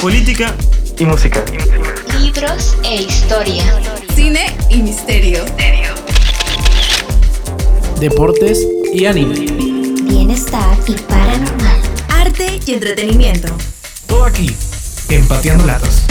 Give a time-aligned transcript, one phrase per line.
[0.00, 0.54] política
[0.98, 1.44] y música.
[2.18, 3.62] Libros e historia.
[4.14, 5.44] Cine y misterio.
[7.98, 9.34] Deportes y anime.
[10.04, 11.80] Bienestar y paranormal.
[12.08, 13.48] Arte y entretenimiento.
[14.06, 14.56] Todo aquí,
[15.10, 16.06] empateando latas.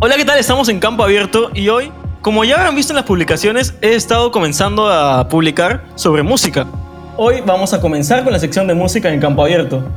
[0.00, 0.38] Hola, ¿qué tal?
[0.40, 4.32] Estamos en Campo Abierto y hoy, como ya habrán visto en las publicaciones, he estado
[4.32, 6.66] comenzando a publicar sobre música.
[7.16, 9.88] Hoy vamos a comenzar con la sección de música en Campo Abierto.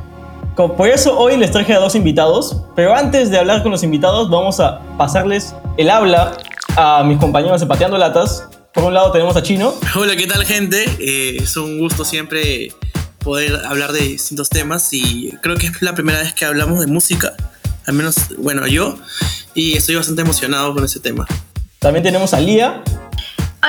[0.54, 4.30] Por eso hoy les traje a dos invitados, pero antes de hablar con los invitados
[4.30, 6.36] vamos a pasarles el habla
[6.76, 8.44] a mis compañeros de Pateando Latas.
[8.72, 9.74] Por un lado tenemos a Chino.
[9.96, 10.84] Hola, ¿qué tal gente?
[11.00, 12.72] Eh, es un gusto siempre
[13.18, 16.86] poder hablar de distintos temas y creo que es la primera vez que hablamos de
[16.86, 17.34] música,
[17.86, 18.96] al menos, bueno, yo,
[19.54, 21.26] y estoy bastante emocionado con ese tema.
[21.80, 22.80] También tenemos a Lía.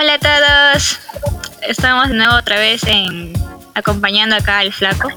[0.01, 0.97] Hola a todos.
[1.67, 3.33] Estamos de nuevo otra vez en
[3.73, 5.09] acompañando acá al flaco,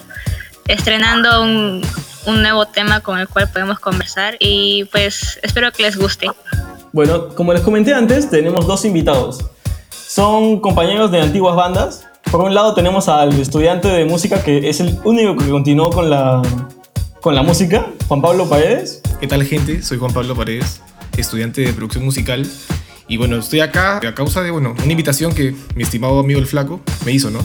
[0.67, 1.83] estrenando un,
[2.27, 6.27] un nuevo tema con el cual podemos conversar y pues espero que les guste.
[6.91, 9.45] Bueno, como les comenté antes, tenemos dos invitados.
[9.91, 12.09] Son compañeros de antiguas bandas.
[12.33, 16.11] Por un lado tenemos al estudiante de música que es el único que continuó con
[16.11, 16.43] la,
[17.21, 19.01] con la música, Juan Pablo Paredes.
[19.21, 19.81] ¿Qué tal gente?
[19.81, 20.81] Soy Juan Pablo Paredes,
[21.17, 22.45] estudiante de producción musical.
[23.09, 26.47] Y bueno, estoy acá a causa de, bueno, una invitación que mi estimado amigo el
[26.47, 27.41] Flaco me hizo, ¿no?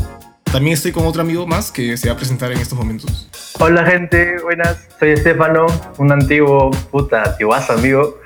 [0.51, 3.29] También estoy con otro amigo más que se va a presentar en estos momentos.
[3.59, 4.87] Hola gente, buenas.
[4.99, 5.65] Soy Estefano,
[5.97, 8.19] un antiguo, puta, antiguazo amigo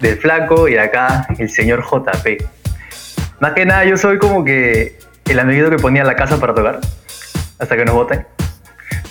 [0.00, 2.42] del Flaco y acá el señor JP.
[3.40, 6.80] Más que nada, yo soy como que el amiguito que ponía la casa para tocar
[7.58, 8.26] hasta que nos voten.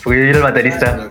[0.02, 1.10] Porque yo era el baterista.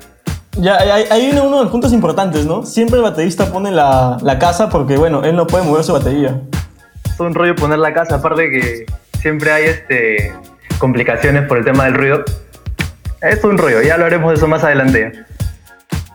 [0.58, 2.66] Ya, hay, hay uno, uno de los puntos importantes, ¿no?
[2.66, 6.41] Siempre el baterista pone la, la casa porque, bueno, él no puede mover su batería.
[7.06, 8.86] Es un rollo poner la casa, aparte que
[9.22, 10.33] siempre hay este,
[10.80, 12.23] complicaciones por el tema del ruido.
[13.22, 15.11] Es un rollo, ya hablaremos de eso más adelante.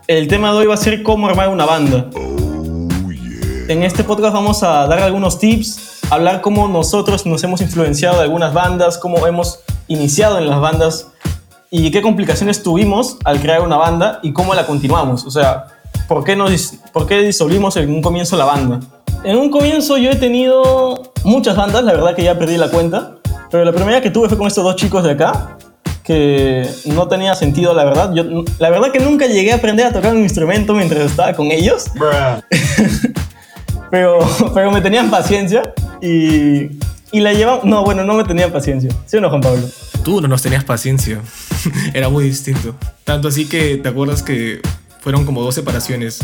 [0.07, 2.11] El tema de hoy va a ser cómo armar una banda.
[3.69, 8.25] En este podcast vamos a dar algunos tips, hablar cómo nosotros nos hemos influenciado de
[8.25, 11.09] algunas bandas, cómo hemos iniciado en las bandas
[11.77, 15.25] y qué complicaciones tuvimos al crear una banda y cómo la continuamos.
[15.25, 15.65] O sea,
[16.07, 18.79] ¿por qué, nos, por qué disolvimos en un comienzo la banda?
[19.25, 23.17] En un comienzo yo he tenido muchas bandas, la verdad que ya perdí la cuenta,
[23.51, 25.59] pero la primera que tuve fue con estos dos chicos de acá,
[26.05, 28.15] que no tenía sentido, la verdad.
[28.15, 28.23] Yo,
[28.61, 31.87] la verdad que nunca llegué a aprender a tocar un instrumento mientras estaba con ellos.
[33.91, 34.21] pero,
[34.55, 36.79] pero me tenían paciencia y,
[37.17, 37.65] y la llevamos...
[37.65, 38.91] No, bueno, no me tenían paciencia.
[39.07, 39.69] ¿Sí o no, Juan Pablo?
[40.05, 41.21] Tú no nos tenías paciencia.
[41.95, 42.75] Era muy distinto.
[43.05, 44.61] Tanto así que te acuerdas que
[45.01, 46.19] fueron como dos separaciones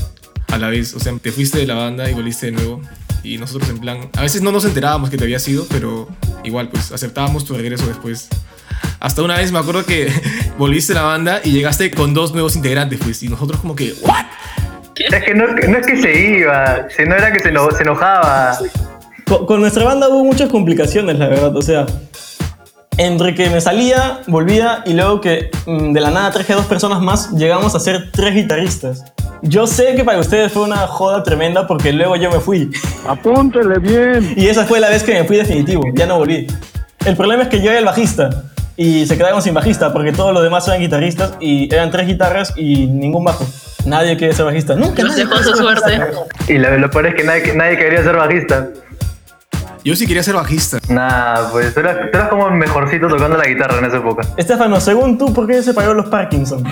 [0.52, 0.94] a la vez.
[0.94, 2.80] O sea, te fuiste de la banda y volviste de nuevo.
[3.22, 4.10] Y nosotros en plan...
[4.16, 6.08] A veces no nos enterábamos que te había sido, pero
[6.44, 8.28] igual pues aceptábamos tu regreso después.
[8.98, 10.12] Hasta una vez me acuerdo que
[10.58, 13.22] volviste a la banda y llegaste con dos nuevos integrantes, pues.
[13.22, 13.94] Y nosotros como que...
[14.02, 14.24] ¿What?
[14.96, 18.58] Es que no, no es que se iba, sino era que se, eno- se enojaba.
[19.30, 21.56] Con, con nuestra banda hubo muchas complicaciones, la verdad.
[21.56, 21.86] O sea,
[22.96, 26.66] entre que me salía, volvía y luego que mm, de la nada traje a dos
[26.66, 29.04] personas más, llegamos a ser tres guitarristas.
[29.42, 32.72] Yo sé que para ustedes fue una joda tremenda porque luego yo me fui.
[33.06, 34.34] Apúntele bien.
[34.36, 36.48] Y esa fue la vez que me fui definitivo, ya no volví.
[37.06, 38.42] El problema es que yo era el bajista
[38.76, 42.52] y se quedaron sin bajista porque todos los demás eran guitarristas y eran tres guitarras
[42.56, 43.47] y ningún bajo.
[43.86, 44.74] Nadie quiere ser bajista.
[44.74, 45.04] Nunca.
[45.04, 46.00] Los dejó su suerte.
[46.48, 48.68] Y lo, lo peor es que nadie, nadie quería ser bajista.
[49.82, 50.78] Yo sí quería ser bajista.
[50.88, 54.26] Nah, pues tú eras, tú eras como el mejorcito tocando la guitarra en esa época.
[54.36, 56.62] Estefano, según tú, ¿por qué se pagaron los Parkinson?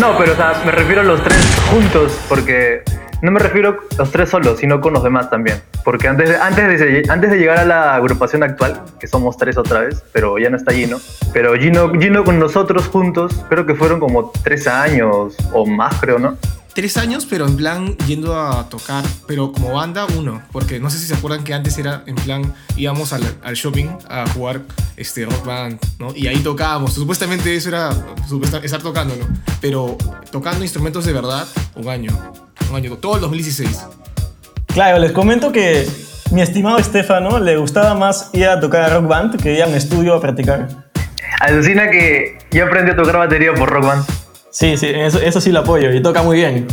[0.00, 1.38] No, pero o sea, me refiero a los tres
[1.70, 2.82] juntos, porque
[3.22, 5.60] no me refiero a los tres solos, sino con los demás también.
[5.84, 9.56] Porque antes de, antes de, antes de llegar a la agrupación actual, que somos tres
[9.56, 10.98] otra vez, pero ya no está Gino,
[11.32, 16.18] pero Gino, Gino con nosotros juntos, creo que fueron como tres años o más, creo,
[16.18, 16.36] ¿no?
[16.78, 20.98] Tres años, pero en plan yendo a tocar, pero como banda uno, porque no sé
[20.98, 24.60] si se acuerdan que antes era en plan íbamos al, al shopping a jugar
[24.96, 26.14] este rock band, ¿no?
[26.14, 26.94] Y ahí tocábamos.
[26.94, 27.90] Supuestamente eso era
[28.62, 29.26] estar tocando, ¿no?
[29.60, 29.98] Pero
[30.30, 32.12] tocando instrumentos de verdad, un año,
[32.70, 33.80] un año, todo el 2016.
[34.68, 35.84] Claro, les comento que
[36.30, 39.66] mi estimado Estefano le gustaba más ir a tocar a rock band que ir a
[39.66, 40.68] un estudio a practicar.
[41.40, 44.27] Alucina que yo aprendí a tocar batería por Rock Band.
[44.50, 46.66] Sí, sí, eso, eso sí lo apoyo y toca muy bien.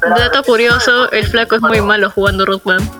[0.00, 2.90] Dato curioso, el flaco es muy malo jugando rock band.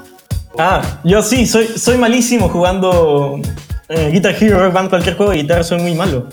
[0.58, 3.40] Ah, yo sí, soy, soy malísimo jugando
[3.88, 6.28] eh, Guitar Hero, Rock Band, cualquier juego de guitarra, soy muy malo.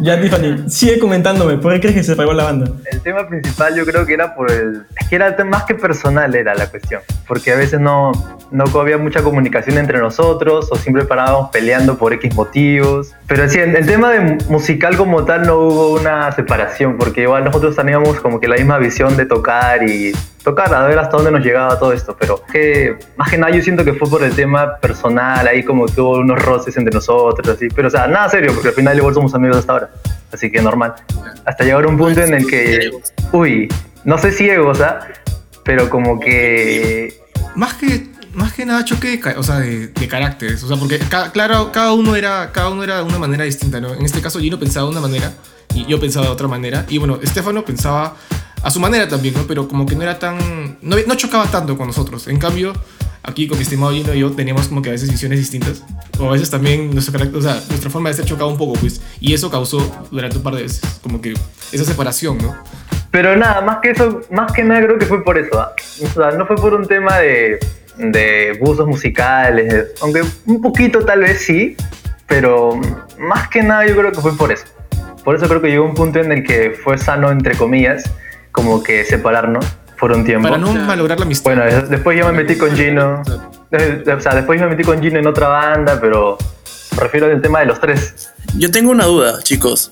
[0.00, 2.70] Ya, Tiffany, sigue comentándome, ¿por qué crees que se separó la banda?
[2.90, 4.82] El tema principal yo creo que era por el...
[5.00, 7.00] Es que era más que personal era la cuestión.
[7.26, 8.12] Porque a veces no,
[8.50, 13.12] no había mucha comunicación entre nosotros o siempre parábamos peleando por X motivos.
[13.26, 17.44] Pero sí, en el tema de musical como tal no hubo una separación porque igual
[17.44, 20.12] nosotros teníamos como que la misma visión de tocar y
[20.44, 22.16] tocar, a ver hasta dónde nos llegaba todo esto.
[22.18, 25.86] Pero que más que nada yo siento que fue por el tema personal, ahí como
[25.86, 27.68] que hubo unos roces entre nosotros, así.
[27.74, 29.90] Pero o sea, nada serio porque al final igual somos amigos hasta ahora
[30.34, 30.94] así que normal.
[31.44, 32.90] Hasta llegar a un punto en el que,
[33.32, 33.68] uy,
[34.04, 35.00] no sé si egos, ¿ah?
[35.64, 37.20] Pero como que...
[37.54, 40.98] Más que, más que nada choque de, o sea, de, caracteres, o sea, porque
[41.32, 43.94] claro, cada uno, era, cada uno era de una manera distinta, ¿no?
[43.94, 45.32] En este caso Gino pensaba de una manera
[45.72, 48.16] y yo pensaba de otra manera, y bueno, Estefano pensaba
[48.64, 49.46] a su manera también, ¿no?
[49.46, 50.78] Pero como que no era tan...
[50.82, 52.72] no, no chocaba tanto con nosotros, en cambio
[53.24, 55.82] aquí con mi estimado Gino y yo teníamos como que a veces visiones distintas.
[56.18, 58.74] O a veces también nuestro carácter, o sea, nuestra forma de ser chocaba un poco,
[58.74, 59.00] pues.
[59.18, 59.78] Y eso causó
[60.10, 61.34] durante un par de veces, como que
[61.72, 62.54] esa separación, ¿no?
[63.10, 65.58] Pero nada, más que eso, más que nada creo que fue por eso.
[65.58, 65.72] ¿ah?
[66.02, 67.58] O sea, no fue por un tema de,
[67.96, 71.76] de buzos musicales, aunque un poquito tal vez sí,
[72.26, 72.80] pero
[73.18, 74.64] más que nada yo creo que fue por eso.
[75.24, 78.10] Por eso creo que llegó un punto en el que fue sano, entre comillas,
[78.54, 79.66] como que separarnos
[79.98, 80.48] por un tiempo.
[80.48, 81.56] Para no malograr la amistad.
[81.56, 83.20] Bueno, después yo me metí con Gino.
[83.20, 86.38] O sea, después yo me metí con Gino en otra banda, pero
[86.92, 88.30] me refiero al tema de los tres.
[88.56, 89.90] Yo tengo una duda, chicos.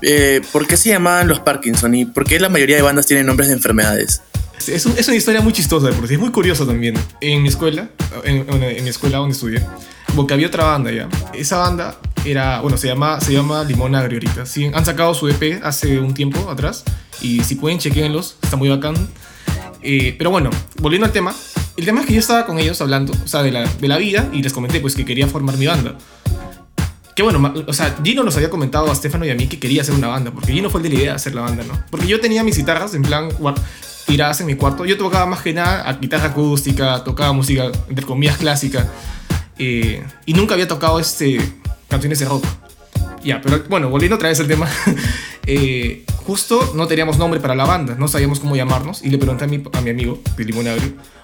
[0.00, 3.26] Eh, ¿Por qué se llamaban los Parkinson y por qué la mayoría de bandas tienen
[3.26, 4.22] nombres de enfermedades?
[4.58, 6.94] Es, es una historia muy chistosa, porque es muy curioso también.
[7.20, 7.88] En mi escuela,
[8.22, 8.46] en,
[8.84, 9.60] mi escuela donde estudié,
[10.14, 11.08] porque había otra banda ya.
[11.32, 14.20] Esa banda era, bueno, se llama, se llama Limón Agrio.
[14.44, 16.84] Sí, han sacado su EP hace un tiempo atrás
[17.20, 18.94] y si pueden, chequenlos, está muy bacán.
[19.82, 20.50] Eh, pero bueno,
[20.80, 21.34] volviendo al tema,
[21.76, 23.98] el tema es que yo estaba con ellos hablando, o sea, de la, de la
[23.98, 25.96] vida y les comenté pues que quería formar mi banda.
[27.14, 29.82] Que bueno, o sea, Gino nos había comentado a Stefano y a mí que quería
[29.82, 31.80] hacer una banda, porque Gino fue el de la idea de hacer la banda, ¿no?
[31.90, 33.28] Porque yo tenía mis guitarras en plan
[34.06, 38.04] tiradas en mi cuarto, yo tocaba más que nada a guitarra acústica, tocaba música, entre
[38.04, 38.88] comillas, clásica,
[39.58, 41.38] eh, y nunca había tocado este,
[41.94, 42.44] canciones de rock.
[43.22, 44.68] Ya, pero bueno, volviendo otra vez al tema,
[45.46, 49.44] eh, justo no teníamos nombre para la banda, no sabíamos cómo llamarnos y le pregunté
[49.44, 50.66] a mi, a mi amigo de Limón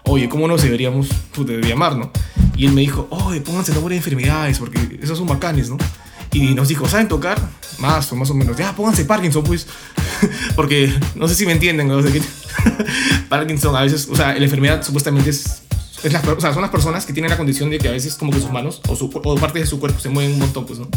[0.05, 2.11] oye, ¿cómo nos deberíamos de llamarnos?
[2.57, 5.77] Y él me dijo, oye, pónganse nombre de enfermedades porque esos son bacanes, ¿no?
[6.33, 7.41] Y nos dijo, ¿saben tocar?
[7.81, 8.57] Más o más o menos.
[8.57, 9.67] Ya, pónganse Parkinson, pues.
[10.55, 12.01] porque no sé si me entienden, ¿no?
[13.29, 15.63] Parkinson a veces, o sea, la enfermedad supuestamente es
[16.03, 18.33] es o sea, son las personas que tienen la condición de que a veces como
[18.33, 20.79] que sus manos o, su, o partes de su cuerpo se mueven un montón, pues,
[20.79, 20.89] ¿no?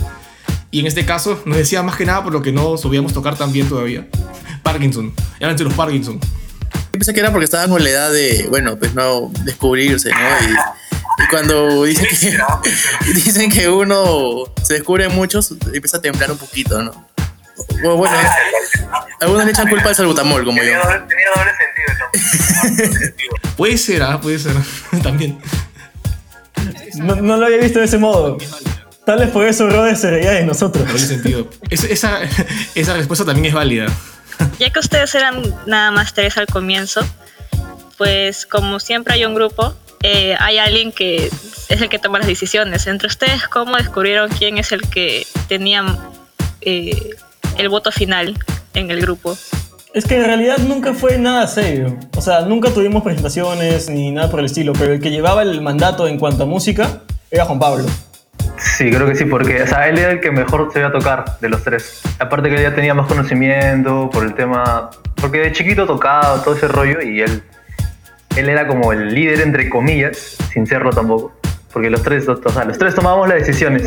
[0.71, 3.37] Y en este caso nos decía más que nada por lo que no sabíamos tocar
[3.37, 4.07] tan bien todavía.
[4.63, 5.13] Parkinson.
[5.39, 6.19] Llámense los Parkinson.
[6.19, 10.49] Yo pensé que era porque estaban con la edad de, bueno, pues no descubrirse, ¿no?
[10.49, 16.81] Y, cuando dicen que, dicen que uno se descubre muchos, empieza a temblar un poquito,
[16.81, 17.07] ¿no?
[17.81, 18.17] Bueno, bueno
[19.23, 20.71] algunos le echan culpa al salbutamol, como yo.
[20.71, 21.51] Tenía doble
[23.57, 24.19] puede ser, ¿ah?
[24.21, 24.53] Puede ser.
[25.03, 25.39] También.
[26.95, 28.37] No, no, lo había visto de ese modo.
[29.05, 30.87] Tal vez por eso Rode se reía de nosotros.
[30.93, 31.49] Ese sentido.
[31.69, 32.19] esa,
[32.75, 33.87] esa respuesta también es válida.
[34.59, 37.05] Ya que ustedes eran nada más tres al comienzo,
[37.97, 41.27] pues como siempre hay un grupo, eh, hay alguien que
[41.69, 42.87] es el que toma las decisiones.
[42.87, 45.83] Entre ustedes, ¿cómo descubrieron quién es el que tenía
[46.61, 47.11] eh,
[47.57, 48.37] el voto final
[48.73, 49.37] en el grupo?
[49.93, 51.95] Es que en realidad nunca fue nada serio.
[52.17, 55.61] O sea, nunca tuvimos presentaciones ni nada por el estilo, pero el que llevaba el
[55.61, 57.85] mandato en cuanto a música era Juan Pablo.
[58.57, 60.91] Sí, creo que sí, porque o sea, él era el que mejor se iba a
[60.91, 62.01] tocar de los tres.
[62.17, 66.55] Aparte que él ya tenía más conocimiento por el tema, porque de chiquito tocaba todo
[66.55, 67.43] ese rollo y él,
[68.35, 71.33] él era como el líder entre comillas, sin serlo tampoco,
[71.71, 73.83] porque los tres, o sea, los tres tomábamos las decisiones.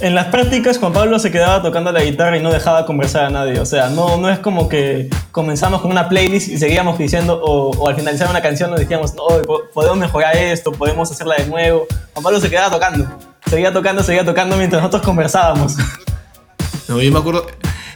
[0.00, 3.30] En las prácticas Juan Pablo se quedaba tocando la guitarra y no dejaba conversar a
[3.30, 3.58] nadie.
[3.60, 7.88] O sea, no, no es como que comenzamos con una playlist y seguíamos diciendo, o,
[7.88, 9.24] al finalizar una canción nos decíamos, no,
[9.72, 11.86] podemos mejorar esto, podemos hacerla de nuevo.
[12.12, 13.06] Juan Pablo se quedaba tocando.
[13.46, 15.76] Seguía tocando, seguía tocando mientras nosotros conversábamos.
[16.88, 17.46] No, yo me acuerdo,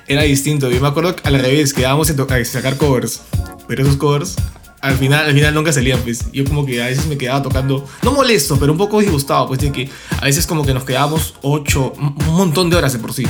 [0.09, 0.71] era distinto.
[0.71, 3.21] Yo me acuerdo al revés, quedábamos a sacar covers.
[3.69, 4.37] Pero esos covers
[4.81, 6.31] al final, al final nunca salían, pues.
[6.33, 9.61] Yo como que a veces me quedaba tocando, no molesto, pero un poco disgustado, pues,
[9.61, 13.13] de que a veces como que nos quedábamos ocho, un montón de horas de por
[13.13, 13.27] sí.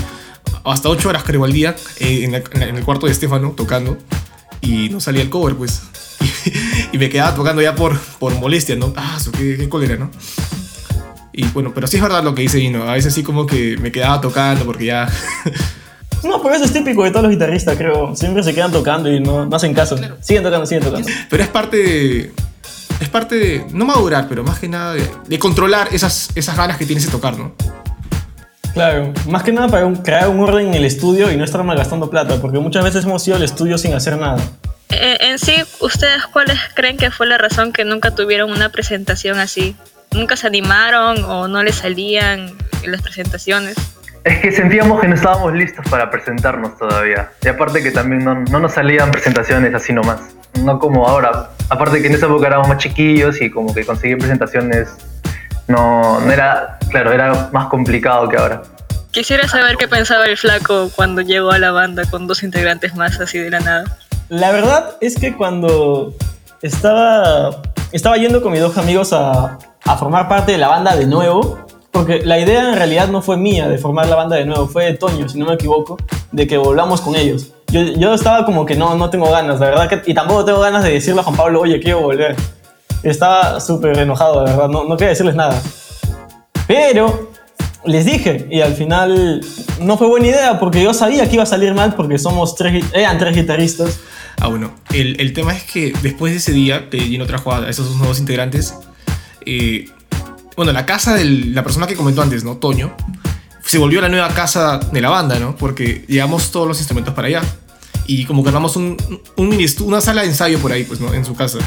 [0.64, 3.96] Hasta ocho horas creo al día eh, en, el, cuarto de Estefano tocando
[4.60, 5.82] y no salía el cover, pues.
[6.92, 8.92] Y, me quedaba tocando ya por, por molestia, ¿no?
[8.96, 10.10] Ah, qué, qué cólera, ¿no?
[11.32, 12.82] Y bueno, pero sí es verdad lo que dice Gino.
[12.84, 15.08] A veces sí como que me quedaba tocando porque ya
[16.28, 18.14] No, pero eso es típico de todos los guitarristas, creo.
[18.14, 19.96] Siempre se quedan tocando y no, hacen caso.
[20.20, 21.08] Siguen tocando, siguen tocando.
[21.28, 22.32] Pero es parte de.
[23.00, 23.66] Es parte de.
[23.72, 27.38] No madurar, pero más que nada de, controlar esas, esas ganas que tienes de tocar,
[27.38, 27.54] ¿no?
[28.74, 31.62] Claro, más que nada para un- crear un orden en el estudio y no estar
[31.64, 34.38] malgastando plata, porque muchas veces hemos ido al estudio sin hacer nada.
[34.90, 39.38] Eh, en sí, ¿ustedes cuáles creen que fue la razón que nunca tuvieron una presentación
[39.38, 39.74] así?
[40.12, 42.52] ¿Nunca se animaron o no les salían
[42.84, 43.76] las presentaciones?
[44.24, 47.30] Es que sentíamos que no estábamos listos para presentarnos todavía.
[47.42, 50.20] Y aparte que también no, no nos salían presentaciones así nomás.
[50.62, 51.50] No como ahora.
[51.70, 54.96] Aparte que en esa época éramos más chiquillos y como que conseguir presentaciones
[55.68, 58.62] no, no era, claro, era más complicado que ahora.
[59.12, 63.18] Quisiera saber qué pensaba el flaco cuando llegó a la banda con dos integrantes más
[63.20, 63.84] así de la nada.
[64.28, 66.14] La verdad es que cuando
[66.60, 67.62] estaba,
[67.92, 71.66] estaba yendo con mis dos amigos a, a formar parte de la banda de nuevo,
[71.90, 74.86] porque la idea en realidad no fue mía de formar la banda de nuevo, fue
[74.86, 75.96] de Toño, si no me equivoco,
[76.32, 77.48] de que volvamos con ellos.
[77.68, 80.60] Yo, yo estaba como que no, no tengo ganas, la verdad, que, y tampoco tengo
[80.60, 82.36] ganas de decirle a Juan Pablo, oye, quiero volver.
[83.02, 85.60] Estaba súper enojado, la verdad, no, no quería decirles nada.
[86.66, 87.30] Pero
[87.84, 89.40] les dije, y al final
[89.80, 92.84] no fue buena idea, porque yo sabía que iba a salir mal, porque somos tres,
[92.92, 94.00] eran tres guitarristas.
[94.40, 97.68] Ah, bueno, el, el tema es que después de ese día que Gino trajo a
[97.68, 98.74] esos dos nuevos integrantes,
[99.44, 99.86] eh,
[100.60, 102.58] bueno, la casa de la persona que comentó antes, ¿no?
[102.58, 102.94] Toño,
[103.64, 105.56] se volvió la nueva casa de la banda, ¿no?
[105.56, 107.42] Porque llevamos todos los instrumentos para allá.
[108.06, 108.94] Y como que armamos un,
[109.36, 111.14] un mini una sala de ensayo por ahí, pues, ¿no?
[111.14, 111.60] En su casa.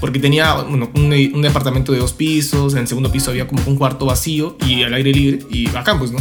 [0.00, 3.62] Porque tenía bueno, un, un departamento de dos pisos, en el segundo piso había como
[3.66, 6.18] un cuarto vacío y al aire libre, y bacán, pues, ¿no?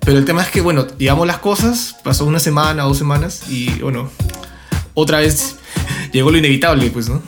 [0.00, 3.78] Pero el tema es que, bueno, llevamos las cosas, pasó una semana, dos semanas, y
[3.80, 4.10] bueno,
[4.94, 5.56] otra vez
[6.14, 7.22] llegó lo inevitable, pues, ¿no?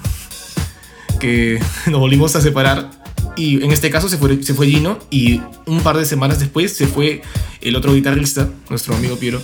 [1.20, 3.01] Que nos volvimos a separar.
[3.36, 6.76] Y en este caso se fue, se fue Gino y un par de semanas después
[6.76, 7.22] se fue
[7.60, 9.40] el otro guitarrista, nuestro amigo Piero.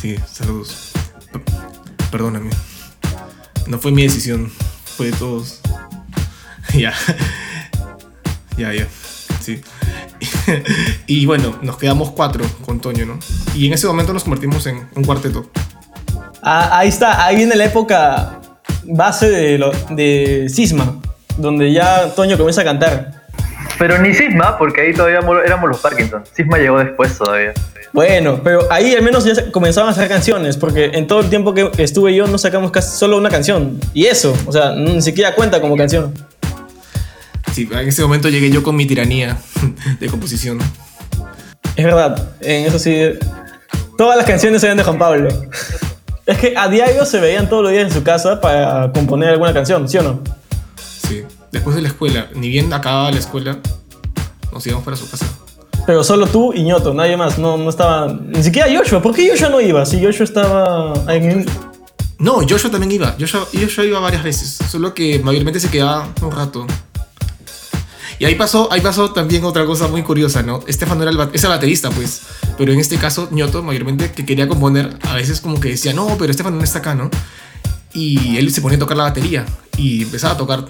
[0.00, 0.92] Sí, saludos.
[2.10, 2.50] Perdóname.
[3.66, 4.50] No fue mi decisión,
[4.96, 5.60] fue de todos.
[6.74, 6.94] ya.
[8.56, 8.86] ya, ya.
[9.40, 9.60] Sí.
[11.06, 13.18] y bueno, nos quedamos cuatro con Toño, ¿no?
[13.54, 15.50] Y en ese momento nos convertimos en un cuarteto.
[16.42, 18.40] Ah, ahí está, ahí viene la época
[18.84, 21.00] base de, lo- de Sisma,
[21.38, 23.12] donde ya Toño comienza a cantar.
[23.78, 26.24] Pero ni Sisma, porque ahí todavía mo- éramos los Parkinson.
[26.34, 27.52] Sisma llegó después todavía.
[27.92, 31.54] Bueno, pero ahí al menos ya comenzaban a sacar canciones, porque en todo el tiempo
[31.54, 33.80] que estuve yo no sacamos casi solo una canción.
[33.94, 36.12] Y eso, o sea, ni siquiera cuenta como canción.
[37.52, 39.36] Sí, en ese momento llegué yo con mi tiranía
[40.00, 40.58] de composición.
[41.76, 43.12] Es verdad, en eso sí.
[43.96, 45.28] Todas las canciones eran de Juan Pablo.
[46.26, 49.52] Es que a diario se veían todos los días en su casa para componer alguna
[49.54, 50.20] canción, ¿sí o no?
[51.52, 53.58] Después de la escuela, ni bien acababa la escuela,
[54.52, 55.26] nos íbamos para su casa.
[55.86, 57.38] Pero solo tú y Ñoto, nadie más.
[57.38, 58.08] No, no estaba.
[58.12, 59.00] Ni siquiera Joshua.
[59.00, 59.86] ¿Por qué Joshua no iba?
[59.86, 60.92] Si Joshua estaba.
[61.14, 61.46] en-
[62.18, 63.16] No, Joshua también iba.
[63.18, 66.66] Joshua, Joshua iba varias veces, solo que mayormente se quedaba un rato.
[68.18, 70.60] Y ahí pasó, ahí pasó también otra cosa muy curiosa, ¿no?
[70.66, 72.22] Estefano era el ba- es el baterista, pues.
[72.58, 76.16] Pero en este caso, Ñoto, mayormente, que quería componer, a veces como que decía, no,
[76.18, 77.08] pero Estefano no está acá, ¿no?
[77.94, 80.64] Y él se ponía a tocar la batería y empezaba a tocar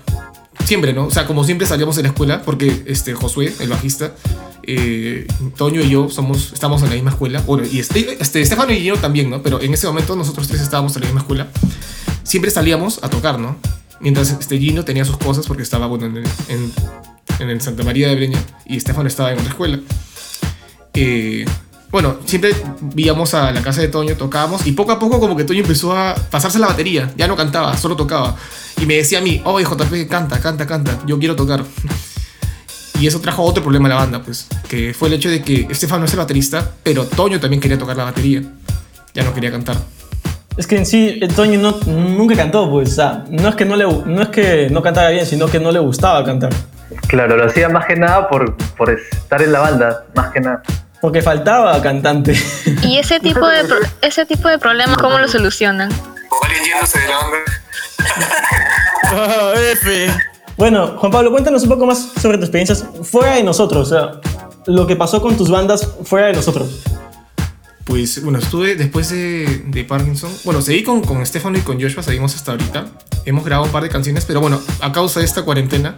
[0.65, 1.07] siempre, ¿no?
[1.07, 4.15] O sea, como siempre salíamos de la escuela, porque este Josué, el bajista,
[4.63, 7.41] eh, Toño y yo somos, estamos en la misma escuela.
[7.43, 9.43] Bueno, y este, este, Estefano y yo también, ¿no?
[9.43, 11.49] Pero en ese momento nosotros tres estábamos en la misma escuela.
[12.23, 13.57] Siempre salíamos a tocar, ¿no?
[14.01, 16.25] Mientras este Gino tenía sus cosas porque estaba, bueno, en
[17.41, 19.81] en, en Santa María de Breña y Estefano estaba en otra escuela.
[20.95, 21.45] Eh,
[21.91, 22.51] bueno, siempre
[22.97, 25.97] íbamos a la casa de Toño, tocábamos y poco a poco como que Toño empezó
[25.97, 27.11] a pasarse la batería.
[27.17, 28.37] Ya no cantaba, solo tocaba.
[28.81, 31.65] Y me decía a mí, oye JP, canta, canta, canta, yo quiero tocar.
[33.01, 35.67] Y eso trajo otro problema a la banda, pues, que fue el hecho de que
[35.71, 38.43] Estefano es el baterista, pero Toño también quería tocar la batería.
[39.15, 39.77] Ya no quería cantar.
[40.57, 42.91] Es que en sí, el Toño no, nunca cantó, pues.
[42.91, 45.61] O sea, no es, que no, le, no es que no cantara bien, sino que
[45.61, 46.53] no le gustaba cantar.
[47.07, 50.63] Claro, lo hacía más que nada por, por estar en la banda, más que nada.
[51.01, 52.33] Porque faltaba cantante.
[52.83, 55.91] ¿Y ese tipo de, pro- ese tipo de problemas cómo lo solucionan?
[56.43, 57.39] Alguien yéndose de la banda.
[60.57, 63.87] Bueno, Juan Pablo, cuéntanos un poco más sobre tus experiencias fuera de nosotros.
[63.87, 64.21] O sea,
[64.67, 66.81] lo que pasó con tus bandas fuera de nosotros.
[67.85, 70.31] Pues bueno, estuve después de, de Parkinson.
[70.45, 72.87] Bueno, seguí con, con Stefano y con Joshua, seguimos hasta ahorita.
[73.25, 75.95] Hemos grabado un par de canciones, pero bueno, a causa de esta cuarentena,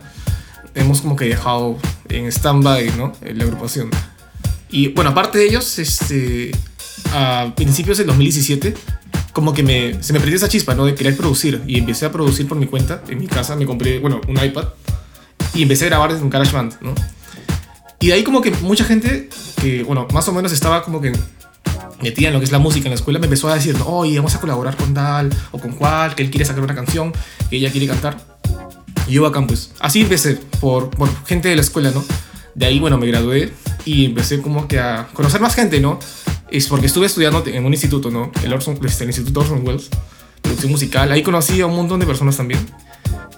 [0.75, 1.79] hemos como que dejado
[2.09, 3.13] en stand-by, ¿no?
[3.23, 3.91] En la agrupación.
[4.71, 6.53] Y bueno, aparte de ellos, este,
[7.13, 8.75] a principios del 2017,
[9.33, 10.87] como que me, se me prendió esa chispa, ¿no?
[10.87, 11.63] De querer producir.
[11.67, 13.03] Y empecé a producir por mi cuenta.
[13.09, 14.69] En mi casa me compré, bueno, un iPad.
[15.55, 16.95] Y empecé a grabar desde un GarageBand, ¿no?
[18.01, 19.29] Y de ahí como que mucha gente
[19.61, 21.13] que, bueno, más o menos estaba como que
[22.01, 24.17] metida en lo que es la música en la escuela, me empezó a decir, oye,
[24.17, 27.13] vamos a colaborar con tal o con cual, que él quiere sacar una canción,
[27.51, 28.17] que ella quiere cantar.
[29.07, 32.03] Y yo acá, pues, así empecé, por, por gente de la escuela, ¿no?
[32.55, 33.53] De ahí, bueno, me gradué
[33.85, 35.99] y empecé como que a conocer más gente, ¿no?
[36.51, 38.33] Es porque estuve estudiando en un instituto, ¿no?
[38.43, 39.89] El, Orson, este, el Instituto Orson Welles,
[40.43, 41.13] producción musical.
[41.13, 42.61] Ahí conocí a un montón de personas también.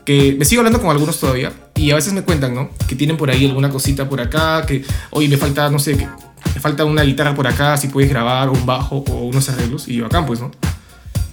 [0.04, 1.52] Que me sigo hablando con algunos todavía.
[1.74, 2.70] Y a veces me cuentan, ¿no?
[2.88, 4.64] Que tienen por ahí alguna cosita por acá.
[4.66, 6.06] Que, oye, me falta, no sé, que
[6.54, 7.76] me falta una guitarra por acá.
[7.76, 9.86] Si puedes grabar, un bajo, o unos arreglos.
[9.88, 10.50] Y yo acá, pues, ¿no?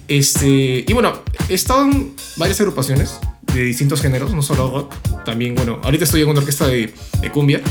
[0.06, 1.12] Este, y bueno,
[1.48, 3.18] he estado en varias agrupaciones
[3.54, 4.94] de distintos géneros, no solo rock.
[5.24, 7.62] También, bueno, ahorita estoy en una orquesta de, de cumbia.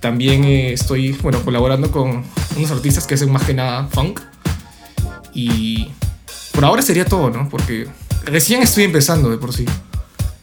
[0.00, 2.24] También eh, estoy, bueno, colaborando con
[2.56, 4.20] unos artistas que hacen más que nada funk.
[5.34, 5.90] Y
[6.52, 7.48] por ahora sería todo, ¿no?
[7.48, 7.88] Porque
[8.24, 9.66] recién estoy empezando de por sí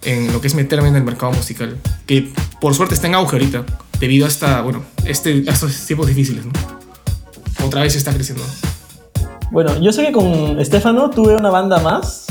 [0.06, 2.32] en lo que es meterme en el mercado musical, que
[2.62, 3.66] por suerte está en auge ahorita,
[4.00, 6.52] debido a esta, bueno, este, a estos tiempos difíciles, ¿no?
[7.66, 8.44] Otra vez está creciendo.
[9.52, 12.28] Bueno, yo sé que con Estefano tuve una banda más,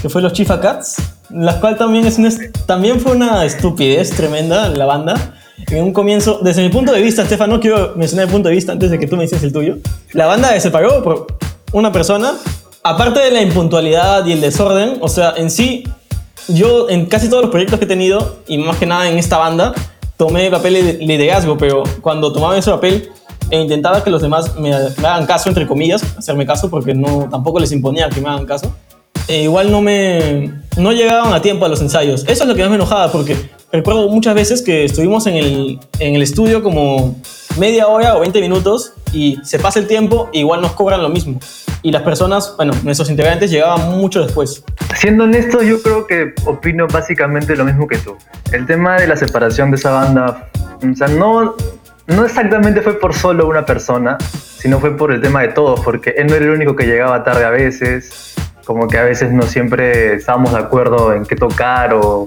[0.00, 0.96] que fue los Chifa Cats,
[1.30, 2.30] la cual también, es una,
[2.66, 5.34] también fue una estupidez tremenda la banda.
[5.66, 8.72] En un comienzo, desde mi punto de vista, Estefano, quiero mencionar el punto de vista
[8.72, 9.76] antes de que tú me dices el tuyo.
[10.12, 11.26] La banda se separó por
[11.72, 12.34] una persona,
[12.82, 15.84] aparte de la impuntualidad y el desorden, o sea, en sí,
[16.48, 19.36] yo en casi todos los proyectos que he tenido, y más que nada en esta
[19.36, 19.74] banda,
[20.16, 23.10] tomé papel de liderazgo, pero cuando tomaba ese papel
[23.50, 27.28] e intentaba que los demás me, me hagan caso, entre comillas, hacerme caso, porque no,
[27.30, 28.72] tampoco les imponía que me hagan caso.
[29.26, 32.24] E igual no me no llegaban a tiempo a los ensayos.
[32.26, 33.36] Eso es lo que más me enojaba porque
[33.72, 37.16] recuerdo muchas veces que estuvimos en el, en el estudio como
[37.58, 41.08] media hora o 20 minutos y se pasa el tiempo e igual nos cobran lo
[41.08, 41.38] mismo.
[41.82, 44.64] Y las personas, bueno, nuestros integrantes llegaban mucho después.
[44.96, 48.16] Siendo honesto, yo creo que opino básicamente lo mismo que tú.
[48.52, 50.48] El tema de la separación de esa banda,
[50.82, 51.54] o sea, no,
[52.06, 54.18] no exactamente fue por solo una persona,
[54.58, 57.22] sino fue por el tema de todos, porque él no era el único que llegaba
[57.22, 58.34] tarde a veces,
[58.64, 62.26] como que a veces no siempre estábamos de acuerdo en qué tocar o,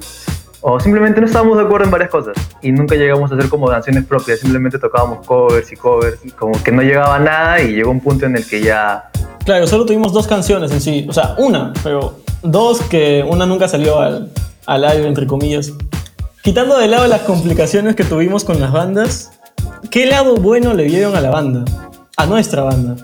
[0.61, 3.67] o simplemente no estábamos de acuerdo en varias cosas y nunca llegamos a hacer como
[3.67, 7.91] canciones propias, simplemente tocábamos covers y covers y como que no llegaba nada y llegó
[7.91, 9.09] un punto en el que ya...
[9.43, 13.67] Claro, solo tuvimos dos canciones en sí, o sea, una, pero dos que una nunca
[13.67, 14.31] salió al,
[14.67, 15.71] al aire, entre comillas.
[16.43, 19.31] Quitando de lado las complicaciones que tuvimos con las bandas,
[19.89, 21.65] ¿qué lado bueno le vieron a la banda?
[22.17, 22.95] A nuestra banda.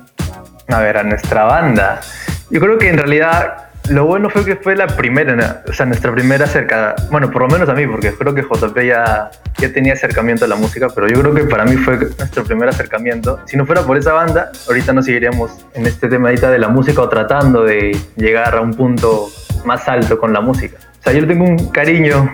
[0.67, 2.01] A ver, a nuestra banda.
[2.49, 6.11] Yo creo que en realidad lo bueno fue que fue la primera, o sea, nuestra
[6.13, 9.93] primera acercada, bueno, por lo menos a mí, porque creo que JP ya, ya tenía
[9.93, 13.39] acercamiento a la música, pero yo creo que para mí fue nuestro primer acercamiento.
[13.45, 17.01] Si no fuera por esa banda, ahorita no seguiríamos en este tema de la música
[17.01, 19.29] o tratando de llegar a un punto
[19.65, 20.77] más alto con la música.
[20.99, 22.33] O sea, yo tengo un cariño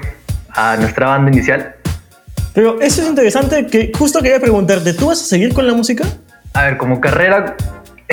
[0.49, 1.75] a nuestra banda inicial.
[2.53, 6.05] Pero eso es interesante, que justo quería preguntarte, ¿tú vas a seguir con la música?
[6.53, 7.55] A ver, como carrera,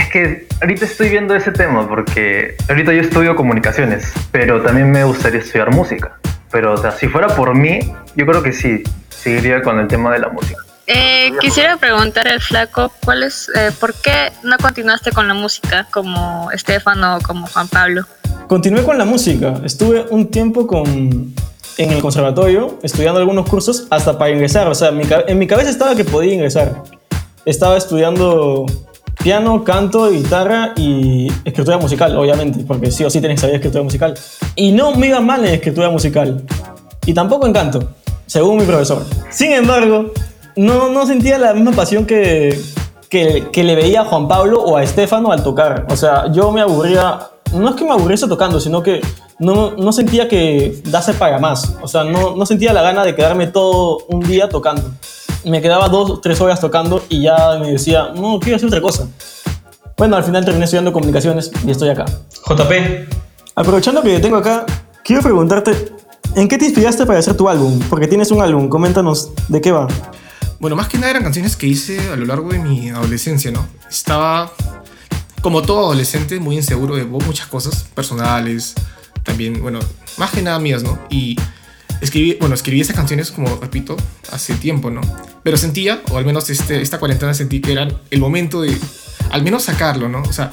[0.01, 5.05] es que ahorita estoy viendo ese tema porque ahorita yo estudio comunicaciones, pero también me
[5.05, 6.19] gustaría estudiar música.
[6.51, 7.81] Pero o sea, si fuera por mí,
[8.17, 10.61] yo creo que sí, seguiría con el tema de la música.
[10.87, 15.87] Eh, quisiera preguntar al flaco, ¿cuál es, eh, ¿por qué no continuaste con la música
[15.91, 18.05] como Estefano o como Juan Pablo?
[18.49, 19.55] Continué con la música.
[19.65, 21.33] Estuve un tiempo con,
[21.79, 24.67] en el conservatorio estudiando algunos cursos hasta para ingresar.
[24.67, 26.83] O sea, en mi, en mi cabeza estaba que podía ingresar.
[27.45, 28.67] Estaba estudiando
[29.22, 33.85] piano, canto, guitarra y escritura musical, obviamente, porque sí o sí tienes que saber escritura
[33.85, 34.14] musical.
[34.56, 36.42] Y no me iba mal en escritura musical.
[37.06, 37.90] Y tampoco en canto,
[38.26, 39.04] según mi profesor.
[39.30, 40.12] Sin embargo,
[40.56, 42.59] no, no sentía la misma pasión que,
[43.09, 45.87] que, que le veía a Juan Pablo o a Estefano al tocar.
[45.90, 47.20] O sea, yo me aburría,
[47.52, 49.00] no es que me aburriese tocando, sino que
[49.38, 51.76] no, no sentía que dase para más.
[51.83, 54.83] O sea, no, no sentía la gana de quedarme todo un día tocando
[55.44, 59.09] me quedaba dos, tres horas tocando y ya me decía, no, quiero hacer otra cosa.
[59.96, 62.07] Bueno, al final terminé estudiando comunicaciones y estoy acá.
[62.48, 62.72] JP.
[63.55, 64.64] Aprovechando que te tengo acá,
[65.05, 65.92] quiero preguntarte,
[66.35, 67.79] ¿en qué te inspiraste para hacer tu álbum?
[67.90, 69.88] Porque tienes un álbum, coméntanos de qué va.
[70.59, 73.66] Bueno, más que nada eran canciones que hice a lo largo de mi adolescencia, ¿no?
[73.90, 74.53] Estaba,
[75.42, 78.74] como todo adolescente, muy inseguro de muchas cosas personales,
[79.22, 79.81] también, bueno,
[80.16, 80.98] más que nada mías, ¿no?
[81.11, 81.37] Y
[82.00, 83.96] escribí, bueno, escribí esas canciones, como repito,
[84.33, 85.00] hace tiempo, ¿no?
[85.42, 88.76] Pero sentía, o al menos este, esta cuarentena sentí que era el momento de,
[89.31, 90.22] al menos sacarlo, ¿no?
[90.22, 90.53] O sea,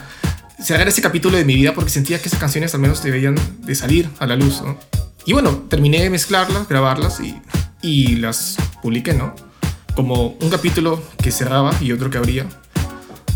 [0.63, 3.75] cerrar ese capítulo de mi vida porque sentía que esas canciones al menos deberían de
[3.75, 4.77] salir a la luz, ¿no?
[5.25, 7.39] Y bueno, terminé de mezclarlas, grabarlas y,
[7.81, 9.35] y las publiqué, ¿no?
[9.95, 12.45] Como un capítulo que cerraba y otro que abría,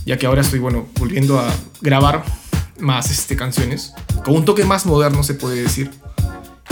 [0.06, 2.24] ya que ahora estoy, bueno, volviendo a grabar
[2.80, 5.92] más este, canciones, con un toque más moderno se puede decir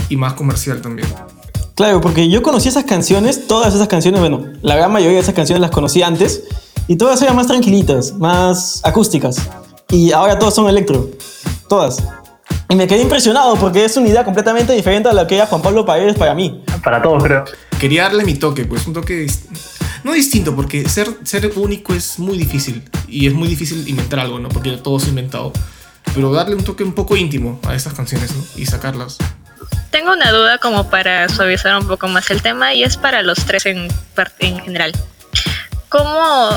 [0.09, 1.07] y más comercial también.
[1.79, 5.33] Claro, porque yo conocí esas canciones, todas esas canciones, bueno, la gran mayoría de esas
[5.33, 6.43] canciones las conocí antes
[6.89, 9.37] y todas eran más tranquilitas, más acústicas.
[9.89, 11.09] Y ahora todas son electro,
[11.69, 12.03] todas.
[12.67, 15.61] Y me quedé impresionado porque es una idea completamente diferente a la que era Juan
[15.61, 16.61] Pablo Paredes para mí.
[16.83, 17.45] Para todos, creo.
[17.79, 19.45] quería darle mi toque, pues un toque dist-
[20.03, 24.37] no distinto, porque ser, ser único es muy difícil y es muy difícil inventar algo,
[24.37, 24.49] ¿no?
[24.49, 25.53] Porque todo se ha inventado.
[26.13, 28.43] Pero darle un toque un poco íntimo a estas canciones, ¿no?
[28.57, 29.17] Y sacarlas.
[29.91, 33.39] Tengo una duda como para suavizar un poco más el tema y es para los
[33.45, 33.87] tres en,
[34.39, 34.91] en general.
[35.89, 36.49] ¿Cómo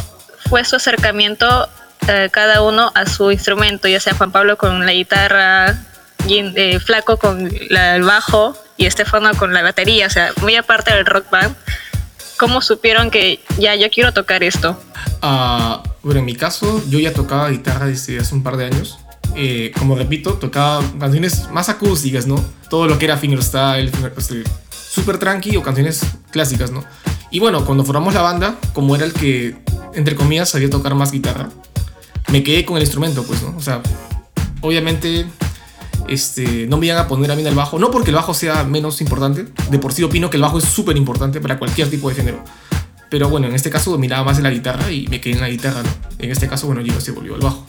[0.49, 1.69] fue su acercamiento
[2.09, 3.89] eh, cada uno a su instrumento?
[3.89, 5.79] Ya sea Juan Pablo con la guitarra,
[6.27, 10.93] Gin- eh, Flaco con el bajo y Estefano con la batería, o sea, muy aparte
[10.95, 11.57] del rock band.
[12.39, 14.83] ¿Cómo supieron que ya yo quiero tocar esto?
[15.23, 18.99] Ah, bueno, en mi caso, yo ya tocaba guitarra desde hace un par de años.
[19.35, 22.43] Eh, como repito, tocaba canciones más acústicas, ¿no?
[22.69, 26.85] Todo lo que era fingerstyle, finger- este, super tranqui o canciones clásicas, ¿no?
[27.31, 29.57] Y bueno, cuando formamos la banda, como era el que,
[29.95, 31.49] entre comillas, sabía tocar más guitarra,
[32.31, 33.57] me quedé con el instrumento, pues, ¿no?
[33.57, 33.81] O sea,
[34.61, 35.25] obviamente,
[36.09, 38.35] este, no me iban a poner a mí en el bajo, no porque el bajo
[38.35, 41.89] sea menos importante, de por sí opino que el bajo es súper importante para cualquier
[41.89, 42.45] tipo de género.
[43.09, 45.49] Pero bueno, en este caso dominaba más en la guitarra y me quedé en la
[45.49, 45.91] guitarra, ¿no?
[46.19, 47.67] En este caso, bueno, Gino se volvió al bajo.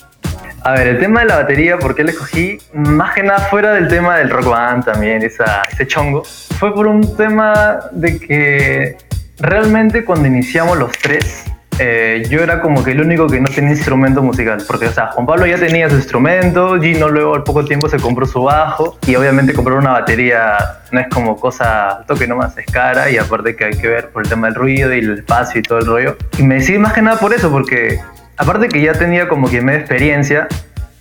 [0.66, 2.58] A ver, el tema de la batería, ¿por qué la escogí?
[2.74, 6.24] Más que nada fuera del tema del rock band también, esa, ese chongo.
[6.58, 8.98] Fue por un tema de que
[9.40, 11.44] realmente cuando iniciamos los tres,
[11.80, 14.64] eh, yo era como que el único que no tenía instrumento musical.
[14.66, 17.98] Porque, o sea, Juan Pablo ya tenía su instrumento, Gino luego al poco tiempo se
[17.98, 22.68] compró su bajo y obviamente comprar una batería no es como cosa, toque nomás, es
[22.68, 25.60] cara y aparte que hay que ver por el tema del ruido y el espacio
[25.60, 26.18] y todo el rollo.
[26.38, 28.00] Y me decidí más que nada por eso, porque
[28.44, 30.48] aparte que ya tenía como que media experiencia,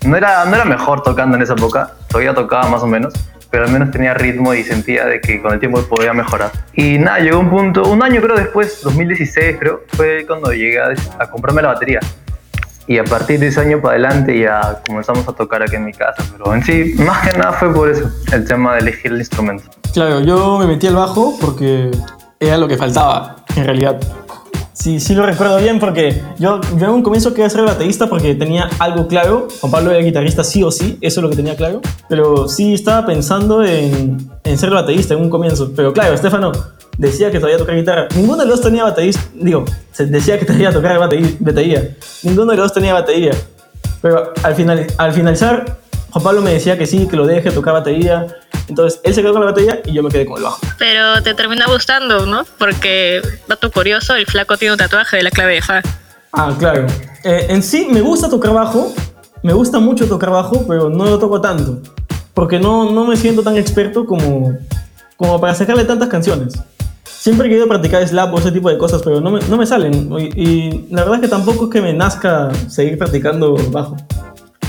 [0.04, 3.12] no era, no era mejor tocando en esa época, todavía tocaba más o menos,
[3.50, 6.52] pero al menos tenía ritmo y sentía de que con el tiempo podía mejorar.
[6.72, 10.94] Y nada, llegó un punto, un año creo después, 2016 creo, fue cuando llegué a,
[11.18, 12.00] a comprarme la batería.
[12.86, 15.92] Y a partir de ese año para adelante ya comenzamos a tocar aquí en mi
[15.92, 16.24] casa.
[16.32, 19.64] Pero en sí, más que nada fue por eso, el tema de elegir el instrumento.
[19.92, 21.90] Claro, yo me metí al bajo porque
[22.40, 24.00] era lo que faltaba, en realidad.
[24.72, 28.34] Sí, sí lo recuerdo bien porque yo, yo en un comienzo quería ser baterista porque
[28.34, 29.48] tenía algo claro.
[29.60, 31.82] Juan Pablo era guitarrista sí o sí, eso es lo que tenía claro.
[32.08, 35.72] Pero sí estaba pensando en, ser baterista en un comienzo.
[35.76, 36.52] Pero claro, Estefano
[36.96, 38.08] decía que todavía tocar guitarra.
[38.16, 41.96] Ninguno de los dos tenía baterista, digo, se decía que todavía tocar batería.
[42.22, 43.32] Ninguno de los tenía batería.
[44.00, 45.78] Pero al, final, al finalizar,
[46.10, 48.26] Juan Pablo me decía que sí, que lo deje tocar batería.
[48.68, 50.60] Entonces él se quedó con la batería y yo me quedé con el bajo.
[50.78, 52.44] Pero te termina gustando, ¿no?
[52.58, 55.82] Porque, dato curioso, el flaco tiene un tatuaje de la clave de Fa.
[56.32, 56.86] Ah, claro.
[57.24, 58.94] Eh, en sí me gusta tocar bajo,
[59.42, 61.80] me gusta mucho tocar bajo, pero no lo toco tanto.
[62.34, 64.56] Porque no, no me siento tan experto como,
[65.16, 66.54] como para sacarle tantas canciones.
[67.04, 69.66] Siempre he querido practicar slap o ese tipo de cosas, pero no me, no me
[69.66, 70.10] salen.
[70.18, 73.96] Y, y la verdad es que tampoco es que me nazca seguir practicando bajo.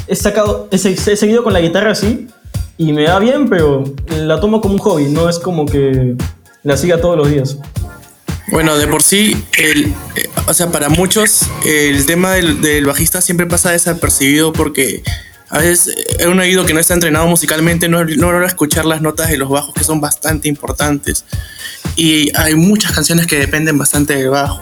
[0.05, 2.27] He, sacado, he, he seguido con la guitarra así
[2.77, 6.15] y me va bien, pero la tomo como un hobby, no es como que
[6.63, 7.57] la siga todos los días.
[8.51, 13.21] Bueno, de por sí, el, eh, o sea, para muchos el tema del, del bajista
[13.21, 15.01] siempre pasa desapercibido porque
[15.49, 19.01] a veces eh, un oído que no está entrenado musicalmente no, no logra escuchar las
[19.01, 21.25] notas de los bajos que son bastante importantes.
[21.95, 24.61] Y hay muchas canciones que dependen bastante del bajo.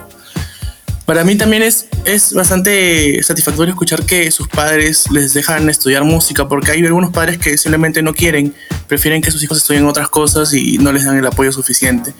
[1.11, 6.47] Para mí también es, es bastante satisfactorio escuchar que sus padres les dejan estudiar música,
[6.47, 8.55] porque hay algunos padres que simplemente no quieren,
[8.87, 12.13] prefieren que sus hijos estudien otras cosas y no les dan el apoyo suficiente.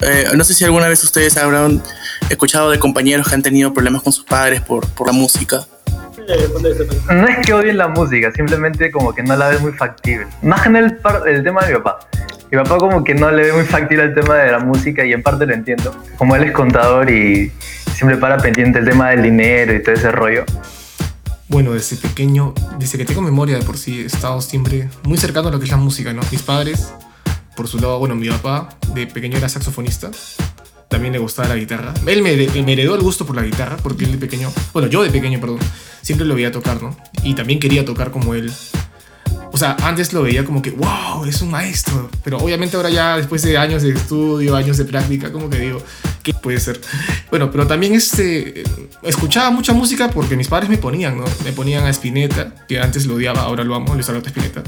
[0.00, 1.82] Eh, no sé si alguna vez ustedes habrán
[2.28, 5.66] escuchado de compañeros que han tenido problemas con sus padres por, por la música.
[7.08, 10.26] No es que odien la música, simplemente como que no la ve muy factible.
[10.42, 12.06] Más nada el, el tema de mi papá.
[12.50, 15.14] Mi papá como que no le ve muy factible el tema de la música y
[15.14, 15.96] en parte lo entiendo.
[16.18, 17.50] Como él es contador y
[17.96, 20.44] siempre para pendiente el tema del dinero y todo ese rollo.
[21.48, 25.48] Bueno, desde pequeño, desde que tengo memoria de por sí, he estado siempre muy cercano
[25.48, 26.20] a lo que es la música, ¿no?
[26.30, 26.92] Mis padres,
[27.56, 30.10] por su lado, bueno, mi papá de pequeño era saxofonista,
[30.88, 31.94] también le gustaba la guitarra.
[32.06, 35.02] Él me, me heredó el gusto por la guitarra, porque él de pequeño, bueno, yo
[35.02, 35.60] de pequeño, perdón,
[36.02, 36.94] siempre lo veía tocar, ¿no?
[37.22, 38.52] Y también quería tocar como él.
[39.52, 42.10] O sea, antes lo veía como que, wow, es un maestro.
[42.22, 45.80] Pero obviamente ahora ya, después de años de estudio, años de práctica, como que digo,
[46.26, 46.80] ¿qué puede ser?
[47.30, 48.64] Bueno, pero también este,
[49.04, 51.24] escuchaba mucha música porque mis padres me ponían, ¿no?
[51.44, 54.64] Me ponían a Spinetta, que antes lo odiaba, ahora lo amo, Luis Alberto Spinetta.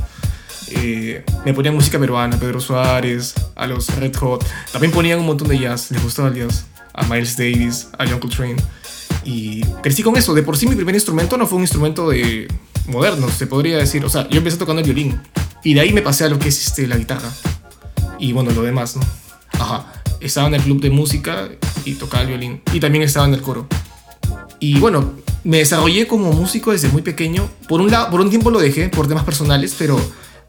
[0.71, 4.47] Eh, me ponían música peruana, Pedro Suárez, a los Red Hot.
[4.71, 6.67] También ponían un montón de jazz, les gustaba el jazz.
[6.95, 8.57] A Miles Davis, a John Coltrane.
[9.25, 10.35] Y crecí con eso.
[10.35, 12.47] De por sí mi primer instrumento no fue un instrumento de
[12.87, 14.05] moderno, se podría decir.
[14.05, 15.21] O sea, yo empecé tocando el violín.
[15.65, 17.29] Y de ahí me pasé a lo que es este, la guitarra.
[18.21, 19.03] Y bueno, lo demás, ¿no?
[19.59, 19.98] Ajá.
[20.21, 21.49] Estaba en el club de música
[21.85, 22.63] y tocaba el violín.
[22.73, 23.67] Y también estaba en el coro.
[24.61, 25.13] Y bueno,
[25.45, 27.49] me desarrollé como músico desde muy pequeño.
[27.69, 29.99] Por un, lado, por un tiempo lo dejé por temas personales, pero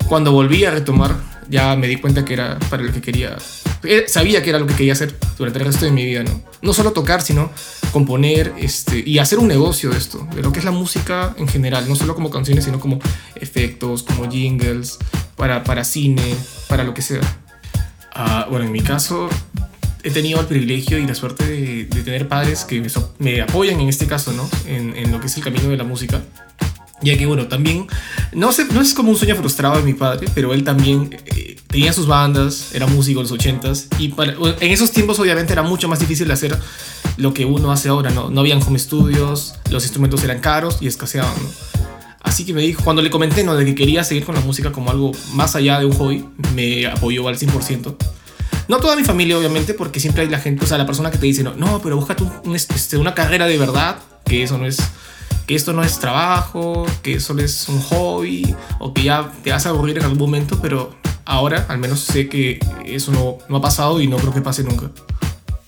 [0.08, 1.16] cuando volví a retomar
[1.50, 3.36] ya me di cuenta que era para lo que quería
[3.84, 6.42] Eh, Sabía que era lo que quería hacer durante el resto de mi vida, ¿no?
[6.62, 7.50] No solo tocar, sino
[7.92, 11.48] componer este, y hacer un negocio de esto, de lo que es la música en
[11.48, 13.00] general, no solo como canciones, sino como
[13.36, 14.98] efectos, como jingles,
[15.36, 16.36] para, para cine,
[16.68, 17.22] para lo que sea.
[18.22, 19.30] Ah, bueno, en mi caso
[20.04, 23.42] he tenido el privilegio y la suerte de, de tener padres que me, so- me
[23.42, 24.50] apoyan en este caso, ¿no?
[24.68, 26.22] En, en lo que es el camino de la música.
[27.02, 27.88] Ya que, bueno, también,
[28.34, 31.56] no, sé, no es como un sueño frustrado de mi padre, pero él también eh,
[31.68, 35.64] tenía sus bandas, era músico en los ochentas, y para- en esos tiempos obviamente era
[35.64, 36.58] mucho más difícil hacer
[37.16, 38.30] lo que uno hace ahora, ¿no?
[38.30, 41.79] No habían home studios, los instrumentos eran caros y escaseaban, ¿no?
[42.30, 43.56] Así que me dijo, cuando le comenté, ¿no?
[43.56, 46.86] De que quería seguir con la música como algo más allá de un hobby, me
[46.86, 47.96] apoyó al 100%.
[48.68, 51.18] No toda mi familia, obviamente, porque siempre hay la gente, o sea, la persona que
[51.18, 54.60] te dice, no, no pero búscate un- un, este, una carrera de verdad, que eso
[54.60, 54.78] no es,
[55.48, 59.66] que esto no es trabajo, que solo es un hobby, o que ya te vas
[59.66, 60.92] a aburrir en algún momento, pero
[61.26, 64.64] ahora al menos sé que eso no, no ha pasado y no creo que pase
[64.64, 64.92] nunca.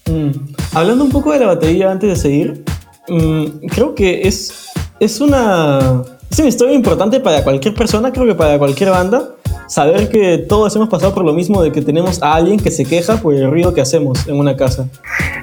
[0.06, 0.54] Mm.
[0.74, 2.64] Hablando un poco de la batería antes de seguir,
[3.10, 4.54] mm, creo que es,
[5.00, 9.36] es, una, es una historia importante para cualquier persona, creo que para cualquier banda,
[9.68, 12.86] saber que todos hemos pasado por lo mismo de que tenemos a alguien que se
[12.86, 14.88] queja por el ruido que hacemos en una casa.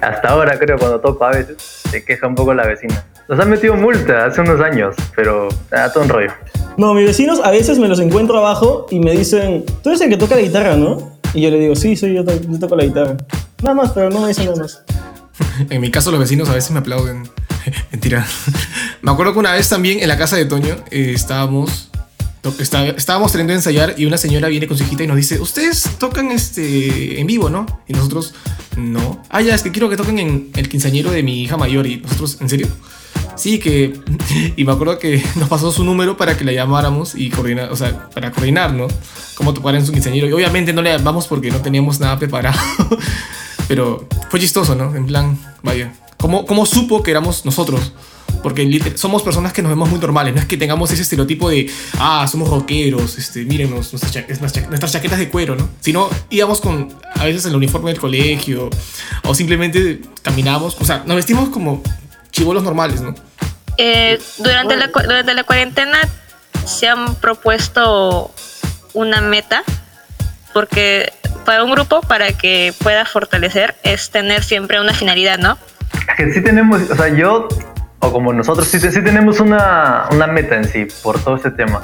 [0.03, 1.57] Hasta ahora creo cuando toco a veces
[1.90, 3.05] se queja un poco la vecina.
[3.29, 6.31] Nos han metido multa hace unos años, pero ah, todo un rollo.
[6.79, 10.09] No, mis vecinos a veces me los encuentro abajo y me dicen, tú eres el
[10.11, 11.18] que toca la guitarra, ¿no?
[11.35, 13.16] Y yo le digo, sí, soy yo, to- yo toco la guitarra.
[13.62, 14.83] Nada más, pero no me dicen nada más.
[15.70, 17.29] En mi caso, los vecinos a veces me aplauden.
[17.92, 18.24] Mentira.
[19.09, 21.88] Me acuerdo que una vez también en la casa de Toño eh, estábamos.
[22.59, 25.40] está- estábamos teniendo a ensayar y una señora viene con su hijita y nos dice:
[25.40, 27.64] Ustedes tocan este en vivo, ¿no?
[27.88, 28.35] Y nosotros,
[28.77, 29.23] no.
[29.31, 31.87] Ah, ya, es que quiero que toquen en el quinceañero de mi hija mayor.
[31.87, 32.68] Y nosotros, ¿en serio?
[33.35, 33.99] Sí, que.
[34.59, 37.77] Y me acuerdo que nos pasó su número para que la llamáramos y coordinar, o
[37.77, 38.88] sea, para coordinar, ¿no?
[39.37, 40.29] Cómo tocar en su quinceañero.
[40.29, 42.59] Y obviamente no le llamamos porque no teníamos nada preparado.
[43.68, 44.94] Pero fue chistoso, ¿no?
[44.94, 45.94] En plan, vaya.
[46.18, 47.92] ¿Cómo, cómo supo que éramos nosotros?
[48.43, 50.33] Porque somos personas que nos vemos muy normales.
[50.35, 54.53] No es que tengamos ese estereotipo de, ah, somos rockeros, este, mírenos, nuestras, cha- nuestras
[54.53, 55.69] cha- nuestras chaquetas de cuero, ¿no?
[55.81, 58.71] Sino íbamos con, a veces, el uniforme del colegio,
[59.25, 61.83] o simplemente caminamos, o sea, nos vestimos como
[62.31, 63.14] chivolos normales, ¿no?
[63.77, 65.99] Eh, durante, la, durante la cuarentena
[66.64, 68.33] se han propuesto
[68.93, 69.62] una meta,
[70.53, 71.12] porque
[71.45, 75.59] para un grupo, para que pueda fortalecer, es tener siempre una finalidad, ¿no?
[76.09, 77.49] Es que sí tenemos, o sea, yo,
[78.00, 81.80] o como nosotros, sí, sí tenemos una, una meta en sí por todo este tema.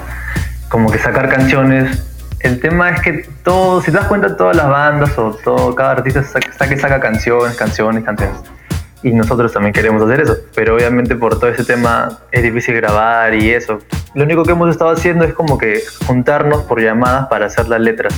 [0.68, 2.02] Como que sacar canciones.
[2.40, 5.92] El tema es que todo, si te das cuenta, todas las bandas o todo, cada
[5.92, 8.36] artista saca, saca, saca canciones, canciones, canciones.
[9.02, 10.36] Y nosotros también queremos hacer eso.
[10.54, 13.78] Pero obviamente por todo ese tema es difícil grabar y eso.
[14.14, 17.80] Lo único que hemos estado haciendo es como que juntarnos por llamadas para hacer las
[17.80, 18.14] letras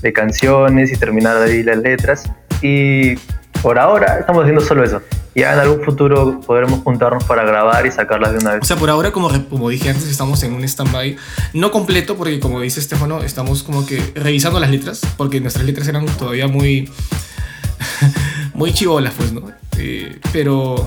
[0.00, 2.30] de canciones y terminar ahí las letras.
[2.62, 3.16] Y
[3.62, 5.02] por ahora estamos haciendo solo eso.
[5.34, 8.66] Ya en algún futuro podremos juntarnos para grabar y sacarlas de una O vez.
[8.68, 11.16] sea, por ahora, como, como dije antes, estamos en un stand-by
[11.54, 15.88] no completo, porque como dice Estefano, estamos como que revisando las letras, porque nuestras letras
[15.88, 16.90] eran todavía muy,
[18.54, 19.50] muy chivolas, pues, ¿no?
[19.78, 20.86] Eh, pero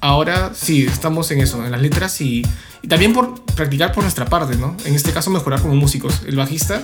[0.00, 2.44] ahora sí, estamos en eso, en las letras y,
[2.82, 4.76] y también por practicar por nuestra parte, ¿no?
[4.84, 6.22] En este caso, mejorar como músicos.
[6.26, 6.82] El bajista,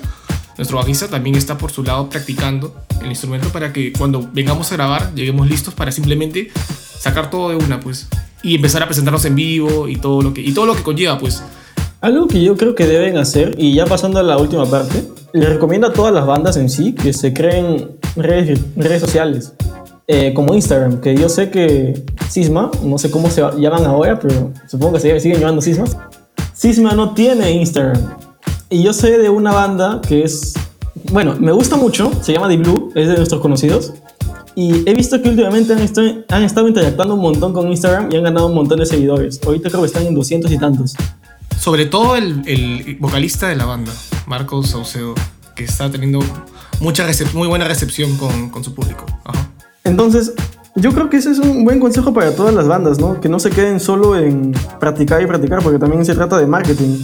[0.56, 4.76] nuestro bajista también está por su lado practicando el instrumento para que cuando vengamos a
[4.76, 6.50] grabar lleguemos listos para simplemente
[6.98, 8.08] sacar todo de una, pues.
[8.42, 11.18] Y empezar a presentarnos en vivo y todo lo que, y todo lo que conlleva,
[11.18, 11.42] pues.
[12.00, 15.46] Algo que yo creo que deben hacer, y ya pasando a la última parte, le
[15.46, 19.52] recomiendo a todas las bandas en sí que se creen redes, redes sociales,
[20.08, 24.52] eh, como Instagram, que yo sé que Sisma, no sé cómo se llaman ahora, pero
[24.68, 25.84] supongo que se siguen llamando Sisma.
[26.52, 28.00] Sisma no tiene Instagram.
[28.72, 30.54] Y yo sé de una banda que es,
[31.10, 33.92] bueno, me gusta mucho, se llama The Blue, es de nuestros conocidos.
[34.54, 38.16] Y he visto que últimamente han, esto- han estado interactuando un montón con Instagram y
[38.16, 39.40] han ganado un montón de seguidores.
[39.44, 40.94] Ahorita creo que están en 200 y tantos.
[41.58, 43.92] Sobre todo el, el vocalista de la banda,
[44.26, 45.14] Marcos Saucedo,
[45.54, 46.20] que está teniendo
[46.80, 49.04] mucha muy buena recepción con, con su público.
[49.24, 49.50] Ajá.
[49.84, 50.32] Entonces,
[50.76, 53.20] yo creo que ese es un buen consejo para todas las bandas, ¿no?
[53.20, 56.98] Que no se queden solo en practicar y practicar, porque también se trata de marketing.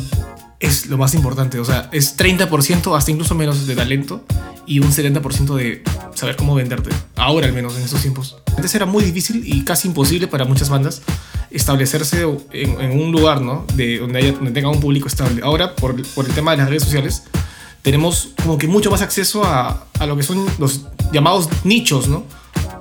[0.61, 4.25] Es lo más importante, o sea, es 30% hasta incluso menos de talento
[4.67, 5.83] y un 70% de
[6.15, 6.91] saber cómo venderte.
[7.17, 8.37] Ahora al menos en estos tiempos.
[8.57, 11.03] Antes era muy difícil y casi imposible para muchas bandas
[11.51, 13.65] establecerse en, en un lugar, ¿no?
[13.75, 15.41] De donde, haya, donde tenga un público estable.
[15.45, 17.23] Ahora, por, por el tema de las redes sociales,
[17.83, 22.25] tenemos como que mucho más acceso a, a lo que son los llamados nichos, ¿no?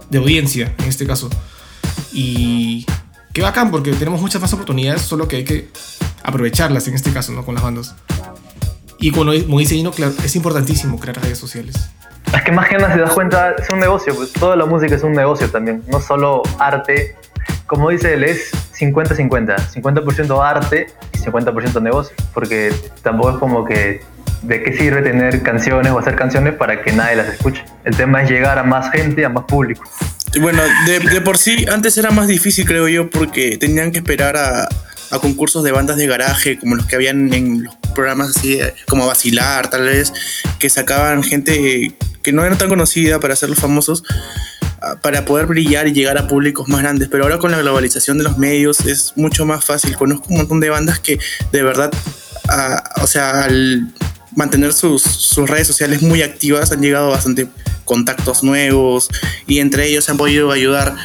[0.10, 1.30] De audiencia, en este caso.
[2.12, 2.86] Y
[3.38, 5.68] qué bacán, porque tenemos muchas más oportunidades, solo que hay que
[6.24, 7.46] aprovecharlas en este caso, ¿no?
[7.46, 7.96] Con las bandas.
[8.98, 9.92] Y como, como dice Gino,
[10.24, 11.88] es importantísimo crear redes sociales.
[12.34, 14.96] Es que más que nada, si das cuenta, es un negocio, pues toda la música
[14.96, 17.16] es un negocio también, no solo arte.
[17.68, 22.74] Como dice él, es 50-50, 50%, arte y 50% negocio, porque
[23.04, 24.02] tampoco es como que
[24.42, 27.64] de qué sirve tener canciones o hacer canciones para que nadie las escuche.
[27.84, 29.84] El tema es llegar a más gente, a más público.
[30.40, 34.38] Bueno, de, de por sí, antes era más difícil, creo yo, porque tenían que esperar
[34.38, 34.68] a,
[35.22, 39.70] concursos de bandas de garaje, como los que habían en los programas así, como Vacilar,
[39.70, 40.12] tal vez,
[40.60, 44.04] que sacaban gente que no era tan conocida para hacerlos famosos,
[44.82, 47.08] ah, para poder brillar y llegar a públicos más grandes.
[47.08, 49.96] Pero ahora con la globalización de los medios es mucho más fácil.
[49.96, 51.20] Conozco un montón de bandas que
[51.54, 51.90] de verdad,
[52.50, 53.94] ah, o sea, al
[54.38, 57.48] mantener sus, sus redes sociales muy activas han llegado bastante
[57.86, 59.10] contactos nuevos
[59.48, 60.96] y entre ellos se han podido ayudar.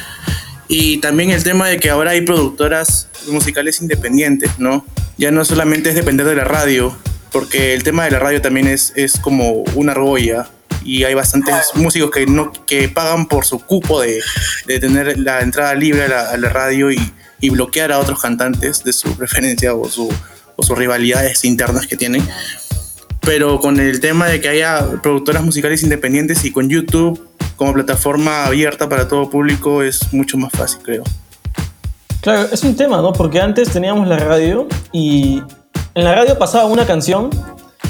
[0.67, 4.85] Y también el tema de que ahora hay productoras musicales independientes, ¿no?
[5.17, 6.95] Ya no solamente es depender de la radio,
[7.31, 10.47] porque el tema de la radio también es, es como una argolla
[10.85, 14.21] y hay bastantes músicos que no que pagan por su cupo de,
[14.67, 16.99] de tener la entrada libre a la, a la radio y,
[17.39, 20.13] y, bloquear a otros cantantes de su preferencia o, su,
[20.55, 22.27] o sus rivalidades internas que tienen.
[23.25, 28.45] Pero con el tema de que haya productoras musicales independientes y con YouTube como plataforma
[28.45, 31.03] abierta para todo público es mucho más fácil, creo.
[32.21, 33.13] Claro, es un tema, ¿no?
[33.13, 35.41] Porque antes teníamos la radio y
[35.95, 37.29] en la radio pasaba una canción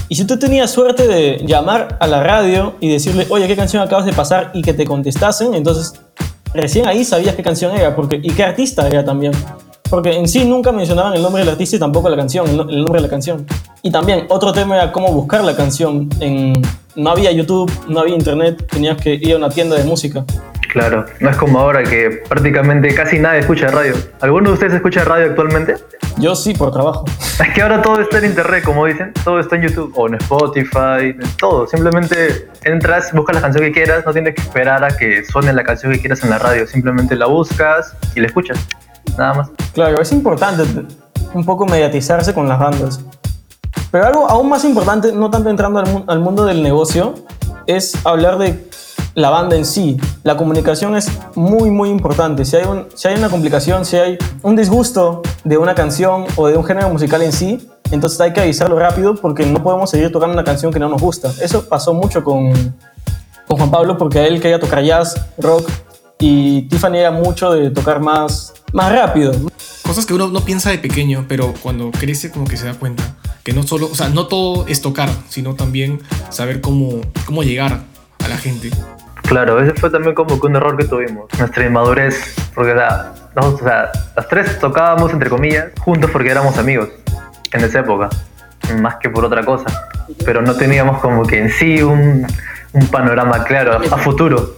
[0.09, 3.81] y si tú tenías suerte de llamar a la radio y decirle, oye, ¿qué canción
[3.81, 4.51] acabas de pasar?
[4.53, 5.93] y que te contestasen, entonces
[6.53, 9.33] recién ahí sabías qué canción era porque, y qué artista era también.
[9.89, 12.95] Porque en sí nunca mencionaban el nombre del artista y tampoco la canción, el nombre
[12.95, 13.45] de la canción.
[13.85, 16.09] Y también otro tema era cómo buscar la canción.
[16.21, 16.53] En,
[16.95, 20.23] no había YouTube, no había internet, tenías que ir a una tienda de música.
[20.71, 23.93] Claro, no es como ahora que prácticamente casi nadie escucha radio.
[24.21, 25.75] ¿Alguno de ustedes escucha radio actualmente?
[26.17, 27.03] Yo sí, por trabajo.
[27.43, 30.13] Es que ahora todo está en internet, como dicen, todo está en YouTube o en
[30.13, 31.67] Spotify, todo.
[31.67, 35.63] Simplemente entras, buscas la canción que quieras, no tienes que esperar a que suene la
[35.63, 38.59] canción que quieras en la radio, simplemente la buscas y la escuchas.
[39.17, 39.49] Nada más.
[39.73, 40.63] Claro, es importante
[41.33, 43.03] un poco mediatizarse con las bandas.
[43.93, 47.13] Pero algo aún más importante, no tanto entrando al, mundo del negocio,
[47.67, 48.67] es hablar de
[49.13, 49.97] la banda en sí.
[50.23, 52.43] La comunicación es muy, muy importante.
[52.43, 52.65] Si hay,
[53.15, 57.32] una complicación, si hay un disgusto de una canción o de un género musical en
[57.32, 60.89] sí, entonces hay que avisarlo rápido porque no podemos seguir tocando una canción que no
[60.89, 61.32] nos gusta.
[61.39, 62.51] Eso pasó mucho con,
[63.47, 65.69] con Juan Pablo porque a él quería tocar jazz, rock
[66.17, 69.34] y Tiffany era mucho de tocar más, más rápido.
[69.84, 73.03] Cosas que uno no piensa de pequeño, pero cuando crece como que se da cuenta
[73.43, 77.79] que no solo, o sea, no todo es tocar, sino también saber cómo, cómo llegar
[78.23, 78.71] a la gente.
[79.23, 83.13] Claro, ese fue también como que un error que tuvimos, nuestra inmadurez, porque o sea,
[83.36, 86.89] o sea, las tres tocábamos, entre comillas, juntos porque éramos amigos
[87.51, 88.10] en esa época,
[88.79, 89.89] más que por otra cosa,
[90.25, 92.27] pero no teníamos como que en sí un,
[92.73, 94.58] un panorama claro a futuro,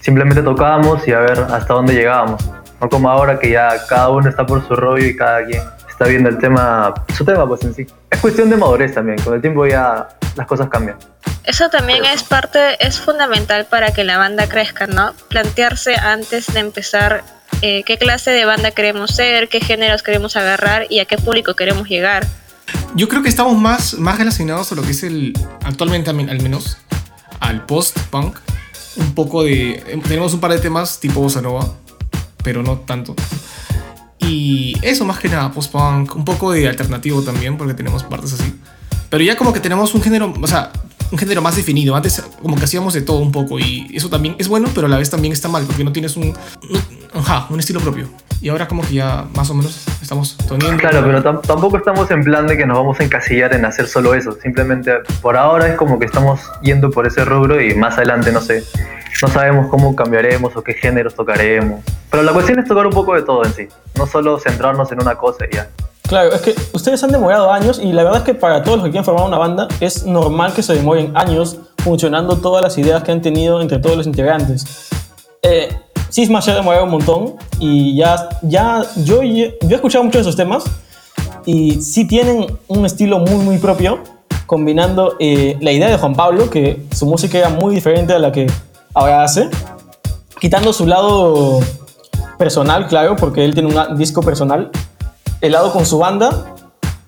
[0.00, 2.42] simplemente tocábamos y a ver hasta dónde llegábamos,
[2.80, 6.06] no como ahora que ya cada uno está por su rollo y cada quien está
[6.06, 7.86] viendo el tema, su tema pues en sí.
[8.10, 10.96] Es cuestión de madurez también, con el tiempo ya las cosas cambian.
[11.44, 15.12] Eso también es parte, es fundamental para que la banda crezca, ¿no?
[15.28, 17.24] Plantearse antes de empezar
[17.62, 21.54] eh, qué clase de banda queremos ser, qué géneros queremos agarrar y a qué público
[21.54, 22.26] queremos llegar.
[22.94, 25.32] Yo creo que estamos más, más relacionados a lo que es el,
[25.64, 26.78] actualmente al menos,
[27.40, 28.38] al post-punk.
[28.96, 31.66] Un poco de, tenemos un par de temas tipo bossa nova,
[32.44, 33.16] pero no tanto.
[34.22, 38.54] Y eso más que nada, post-punk, un poco de alternativo también, porque tenemos partes así.
[39.12, 40.72] Pero ya como que tenemos un género, o sea,
[41.10, 41.94] un género más definido.
[41.94, 44.90] Antes como que hacíamos de todo un poco y eso también es bueno, pero a
[44.90, 46.34] la vez también está mal porque no tienes un,
[47.12, 48.08] ajá, un estilo propio.
[48.40, 50.78] Y ahora como que ya más o menos estamos teniendo...
[50.78, 53.86] Claro, pero tam tampoco estamos en plan de que nos vamos a encasillar en hacer
[53.86, 54.38] solo eso.
[54.42, 58.40] Simplemente por ahora es como que estamos yendo por ese rubro y más adelante no
[58.40, 58.64] sé.
[59.20, 61.84] No sabemos cómo cambiaremos o qué géneros tocaremos.
[62.10, 63.68] Pero la cuestión es tocar un poco de todo en sí.
[63.94, 65.68] No solo centrarnos en una cosa y ya.
[66.12, 68.84] Claro, es que ustedes han demorado años y la verdad es que para todos los
[68.84, 73.02] que quieren formar una banda es normal que se demoren años funcionando todas las ideas
[73.02, 74.90] que han tenido entre todos los integrantes.
[75.40, 75.74] Eh,
[76.10, 80.36] Sisma se ha demorado un montón y ya, ya yo, he escuchado muchos de esos
[80.36, 80.64] temas
[81.46, 84.00] y sí tienen un estilo muy muy propio
[84.44, 88.32] combinando eh, la idea de Juan Pablo, que su música era muy diferente a la
[88.32, 88.48] que
[88.92, 89.48] ahora hace,
[90.38, 91.60] quitando su lado
[92.36, 94.70] personal, claro, porque él tiene un disco personal,
[95.42, 96.54] el lado con su banda,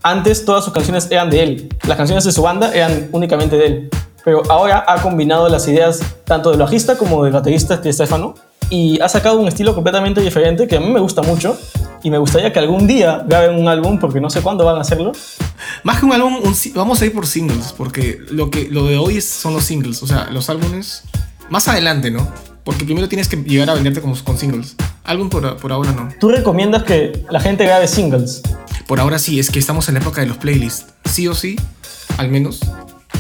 [0.03, 1.68] antes todas sus canciones eran de él.
[1.87, 3.91] Las canciones de su banda eran únicamente de él.
[4.24, 8.35] Pero ahora ha combinado las ideas tanto del bajista como del baterista de Stefano
[8.70, 11.57] y ha sacado un estilo completamente diferente que a mí me gusta mucho.
[12.03, 14.82] y me gustaría que algún día graben un álbum porque no sé cuándo van a
[14.82, 15.12] hacerlo.
[15.85, 18.99] Más que un álbum, un vamos a ir por singles, porque lo, que, lo de
[18.99, 21.05] hoy son los singles, o sea, los álbumes
[21.49, 22.28] más adelante, ¿no?
[22.64, 24.74] Porque primero tienes que llegar a venderte como con singles.
[25.04, 26.08] Álbum por, por ahora no.
[26.18, 28.42] ¿Tú recomiendas que la gente grabe singles?
[28.86, 30.86] Por ahora sí, es que estamos en la época de los playlists.
[31.04, 31.56] Sí o sí,
[32.16, 32.60] al menos,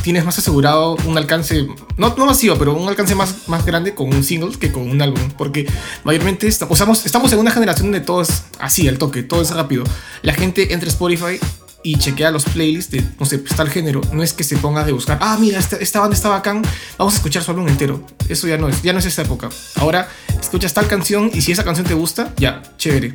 [0.02, 1.66] tienes más asegurado un alcance,
[1.96, 5.00] no, no masivo, pero un alcance más, más grande con un single que con un
[5.00, 5.30] álbum.
[5.36, 5.66] Porque
[6.04, 9.84] mayormente estamos, estamos en una generación donde todo es así, al toque, todo es rápido.
[10.22, 11.38] La gente entra a Spotify
[11.84, 14.00] y chequea los playlists de, no sé, pues, tal género.
[14.10, 16.62] No es que se ponga de buscar, ah, mira, esta, esta banda está bacán,
[16.98, 18.04] vamos a escuchar su álbum entero.
[18.28, 19.50] Eso ya no es, ya no es esa época.
[19.76, 20.08] Ahora
[20.40, 23.12] escuchas tal canción y si esa canción te gusta, ya, chévere.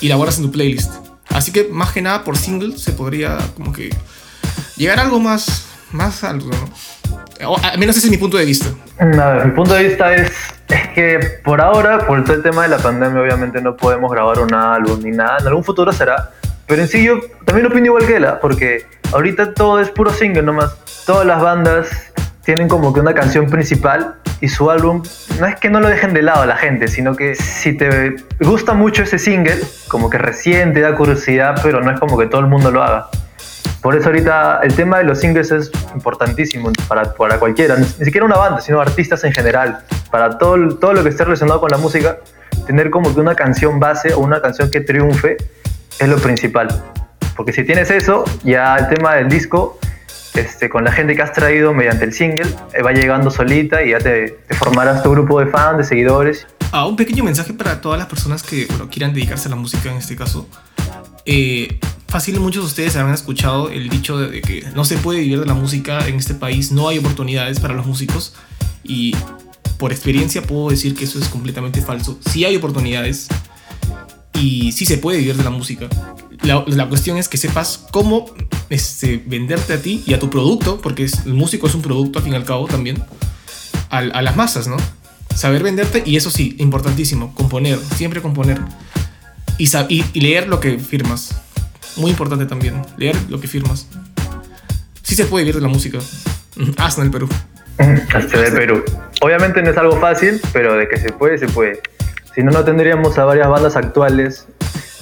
[0.00, 0.92] Y la guardas en tu playlist.
[1.28, 3.94] Así que más que nada por single se podría como que
[4.76, 7.56] llegar a algo más, más alto, ¿no?
[7.62, 8.68] Al menos ese es mi punto de vista.
[8.98, 10.32] A mi punto de vista es,
[10.68, 14.38] es que por ahora, por todo el tema de la pandemia, obviamente no podemos grabar
[14.38, 15.36] un álbum ni nada.
[15.40, 16.30] En algún futuro será.
[16.66, 18.38] Pero en sí yo también opino igual que él, ¿ah?
[18.40, 20.76] porque ahorita todo es puro single nomás.
[21.06, 21.88] Todas las bandas
[22.44, 25.02] tienen como que una canción principal y su álbum
[25.40, 28.16] no es que no lo dejen de lado a la gente, sino que si te
[28.40, 29.58] gusta mucho ese single,
[29.88, 32.82] como que recién te da curiosidad, pero no es como que todo el mundo lo
[32.82, 33.08] haga.
[33.80, 38.24] Por eso ahorita el tema de los singles es importantísimo para, para cualquiera, ni, siquiera
[38.24, 39.78] una banda, sino artistas en general.
[40.10, 42.18] Para todo, todo lo que esté relacionado con la música,
[42.66, 45.36] tener como que una canción base o una canción que triunfe
[45.98, 46.68] es lo principal.
[47.36, 49.78] Porque si tienes eso, ya el tema del disco,
[50.34, 53.90] este, con la gente que has traído mediante el single, eh, va llegando solita y
[53.90, 56.46] ya te, te formarás tu grupo de fans, de seguidores.
[56.72, 59.90] Ah, un pequeño mensaje para todas las personas que bueno, quieran dedicarse a la música
[59.90, 60.48] en este caso.
[61.24, 61.78] Eh,
[62.08, 65.46] fácil, muchos de ustedes habrán escuchado el dicho de, que no se puede vivir de
[65.46, 68.34] la música en este país, no hay oportunidades para los músicos
[68.84, 69.14] y
[69.78, 72.18] por experiencia puedo decir que eso es completamente falso.
[72.30, 73.28] Sí hay oportunidades
[74.36, 75.88] y sí se puede vivir de la música.
[76.42, 78.26] La, la cuestión es que sepas cómo
[78.70, 82.18] este, venderte a ti y a tu producto, porque es- el músico es un producto
[82.18, 83.02] al fin y al cabo también,
[83.90, 84.76] a, a las masas, ¿no?
[85.34, 88.60] Saber venderte y eso sí, importantísimo, componer, siempre componer.
[89.58, 91.34] Y, y, y leer lo que firmas.
[91.96, 93.86] Muy importante también, leer lo que firmas.
[95.02, 95.98] Sí se puede vivir de la música.
[96.76, 97.28] Hasta en el Perú.
[97.78, 98.82] Hasta de Perú.
[99.22, 101.80] Obviamente no es algo fácil, pero de que se puede, se puede.
[102.36, 104.46] Si no, no tendríamos a varias bandas actuales.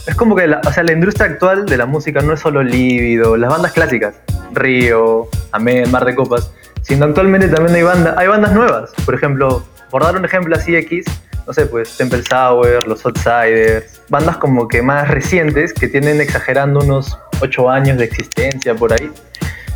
[0.07, 2.63] Es como que la, o sea, la industria actual de la música no es solo
[2.63, 4.15] Lívido, las bandas clásicas,
[4.53, 8.93] Río, Amén, Mar de Copas, sino actualmente también hay, banda, hay bandas nuevas.
[9.05, 11.07] Por ejemplo, por dar un ejemplo así X,
[11.45, 16.85] no sé, pues Temple Sour, Los Outsiders, bandas como que más recientes que tienen exagerando
[16.85, 19.11] unos 8 años de existencia por ahí.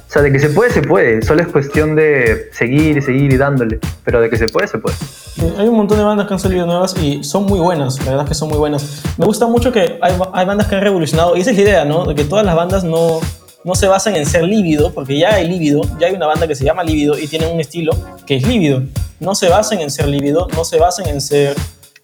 [0.09, 1.20] O sea, de que se puede, se puede.
[1.20, 3.78] Solo es cuestión de seguir y seguir y dándole.
[4.04, 4.96] Pero de que se puede, se puede.
[4.96, 8.12] Sí, Hay un montón de bandas que han salido nuevas y son muy buenas, la
[8.12, 9.02] verdad es que son muy buenas.
[9.18, 11.84] Me gusta mucho que hay, hay bandas que han revolucionado, y esa es la idea,
[11.84, 12.06] ¿no?
[12.06, 13.20] De que todas las bandas no,
[13.64, 16.54] no se basan en ser lívido, porque ya hay lívido, ya hay una banda que
[16.54, 17.92] se llama lívido y tiene un estilo
[18.26, 18.82] que es lívido.
[19.20, 21.54] No se basen en ser lívido, no se basen en ser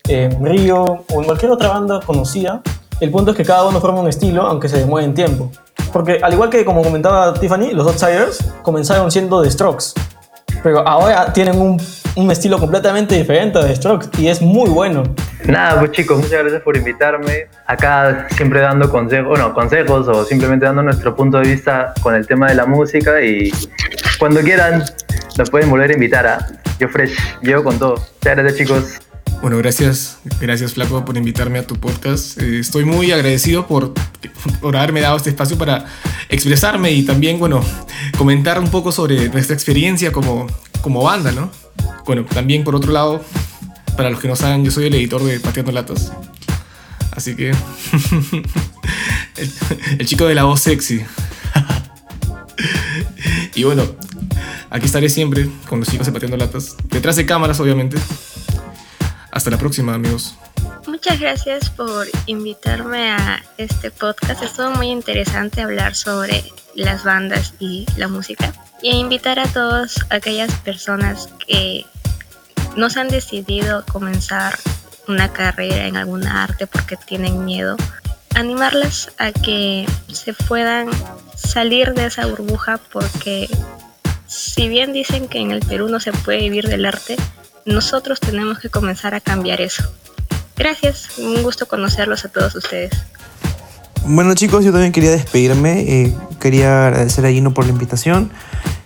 [0.09, 2.61] eh, Río o en cualquier otra banda conocida.
[3.01, 5.51] El punto es que cada uno forma un estilo, aunque se demore en tiempo.
[5.92, 9.92] Porque al igual que como comentaba Tiffany, los Outsiders comenzaron siendo The Strokes.
[10.62, 11.80] Pero ahora tienen un,
[12.16, 15.03] un estilo completamente diferente de Strokes y es muy bueno.
[15.45, 17.49] Nada, pues chicos, muchas gracias por invitarme.
[17.66, 22.26] Acá siempre dando consejos, bueno, consejos o simplemente dando nuestro punto de vista con el
[22.26, 23.53] tema de la música y
[24.18, 24.84] cuando quieran
[25.36, 26.47] nos pueden volver a invitar a
[26.78, 27.95] Yo Fresh, yo con todo.
[27.95, 29.03] Muchas gracias chicos.
[29.45, 32.40] Bueno, gracias, gracias Flaco por invitarme a tu podcast.
[32.40, 33.92] Eh, estoy muy agradecido por,
[34.62, 35.84] por haberme dado este espacio para
[36.30, 37.62] expresarme y también, bueno,
[38.16, 40.47] comentar un poco sobre nuestra experiencia como,
[40.80, 41.51] como banda, ¿no?
[42.07, 43.22] Bueno, también por otro lado,
[43.99, 46.11] para los que no saben, yo soy el editor de Pateando Latas.
[47.11, 47.51] Así que...
[49.36, 49.53] el,
[49.99, 51.05] el chico de la voz sexy.
[53.55, 53.82] y bueno,
[54.70, 56.76] aquí estaré siempre con los chicos de Pateando Latas.
[56.88, 57.99] Detrás de cámaras, obviamente.
[59.35, 60.37] Hasta la próxima, amigos.
[60.87, 64.45] Muchas gracias por invitarme a este podcast.
[64.45, 66.45] Estuvo muy interesante hablar sobre
[66.76, 68.53] las bandas y la música.
[68.80, 71.85] Y invitar a todas aquellas personas que
[72.76, 74.57] no se han decidido comenzar
[75.09, 77.76] una carrera en alguna arte porque tienen miedo.
[78.37, 80.89] Animarlas a que se puedan
[81.35, 83.49] salir de esa burbuja porque
[84.28, 87.16] si bien dicen que en el Perú no se puede vivir del arte,
[87.67, 89.83] nosotros tenemos que comenzar a cambiar eso.
[90.57, 92.93] Gracias, un gusto conocerlos a todos ustedes.
[94.07, 95.81] Bueno chicos, yo también quería despedirme.
[95.81, 98.31] eh, quería agradecer a Gino por la invitación.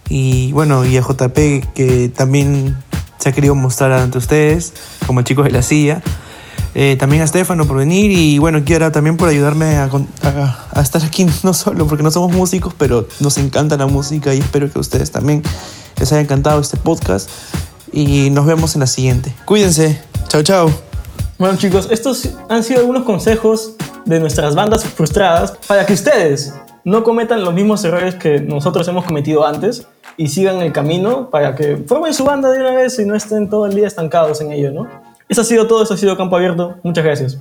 [0.08, 1.34] Y bueno, y a JP
[1.74, 2.76] que también
[3.18, 4.72] se ha querido mostrar ante ustedes,
[5.06, 6.00] como el chico de la silla.
[6.74, 9.84] Eh, también a Estefano por venir y bueno, Kiara también por ayudarme a,
[10.22, 14.32] a- a estar aquí no solo porque no somos músicos, pero nos encanta la música
[14.34, 15.42] y espero que a ustedes también
[15.98, 17.28] les haya encantado este podcast
[17.92, 19.34] y nos vemos en la siguiente.
[19.44, 20.00] Cuídense.
[20.28, 20.70] Chao, chao.
[21.38, 23.74] Bueno chicos, estos han sido algunos consejos
[24.04, 26.52] de nuestras bandas frustradas para que ustedes
[26.84, 29.86] no cometan los mismos errores que nosotros hemos cometido antes
[30.16, 33.48] y sigan el camino para que formen su banda de una vez y no estén
[33.48, 34.88] todo el día estancados en ello, ¿no?
[35.28, 36.76] Eso ha sido todo, eso ha sido Campo Abierto.
[36.82, 37.38] Muchas gracias.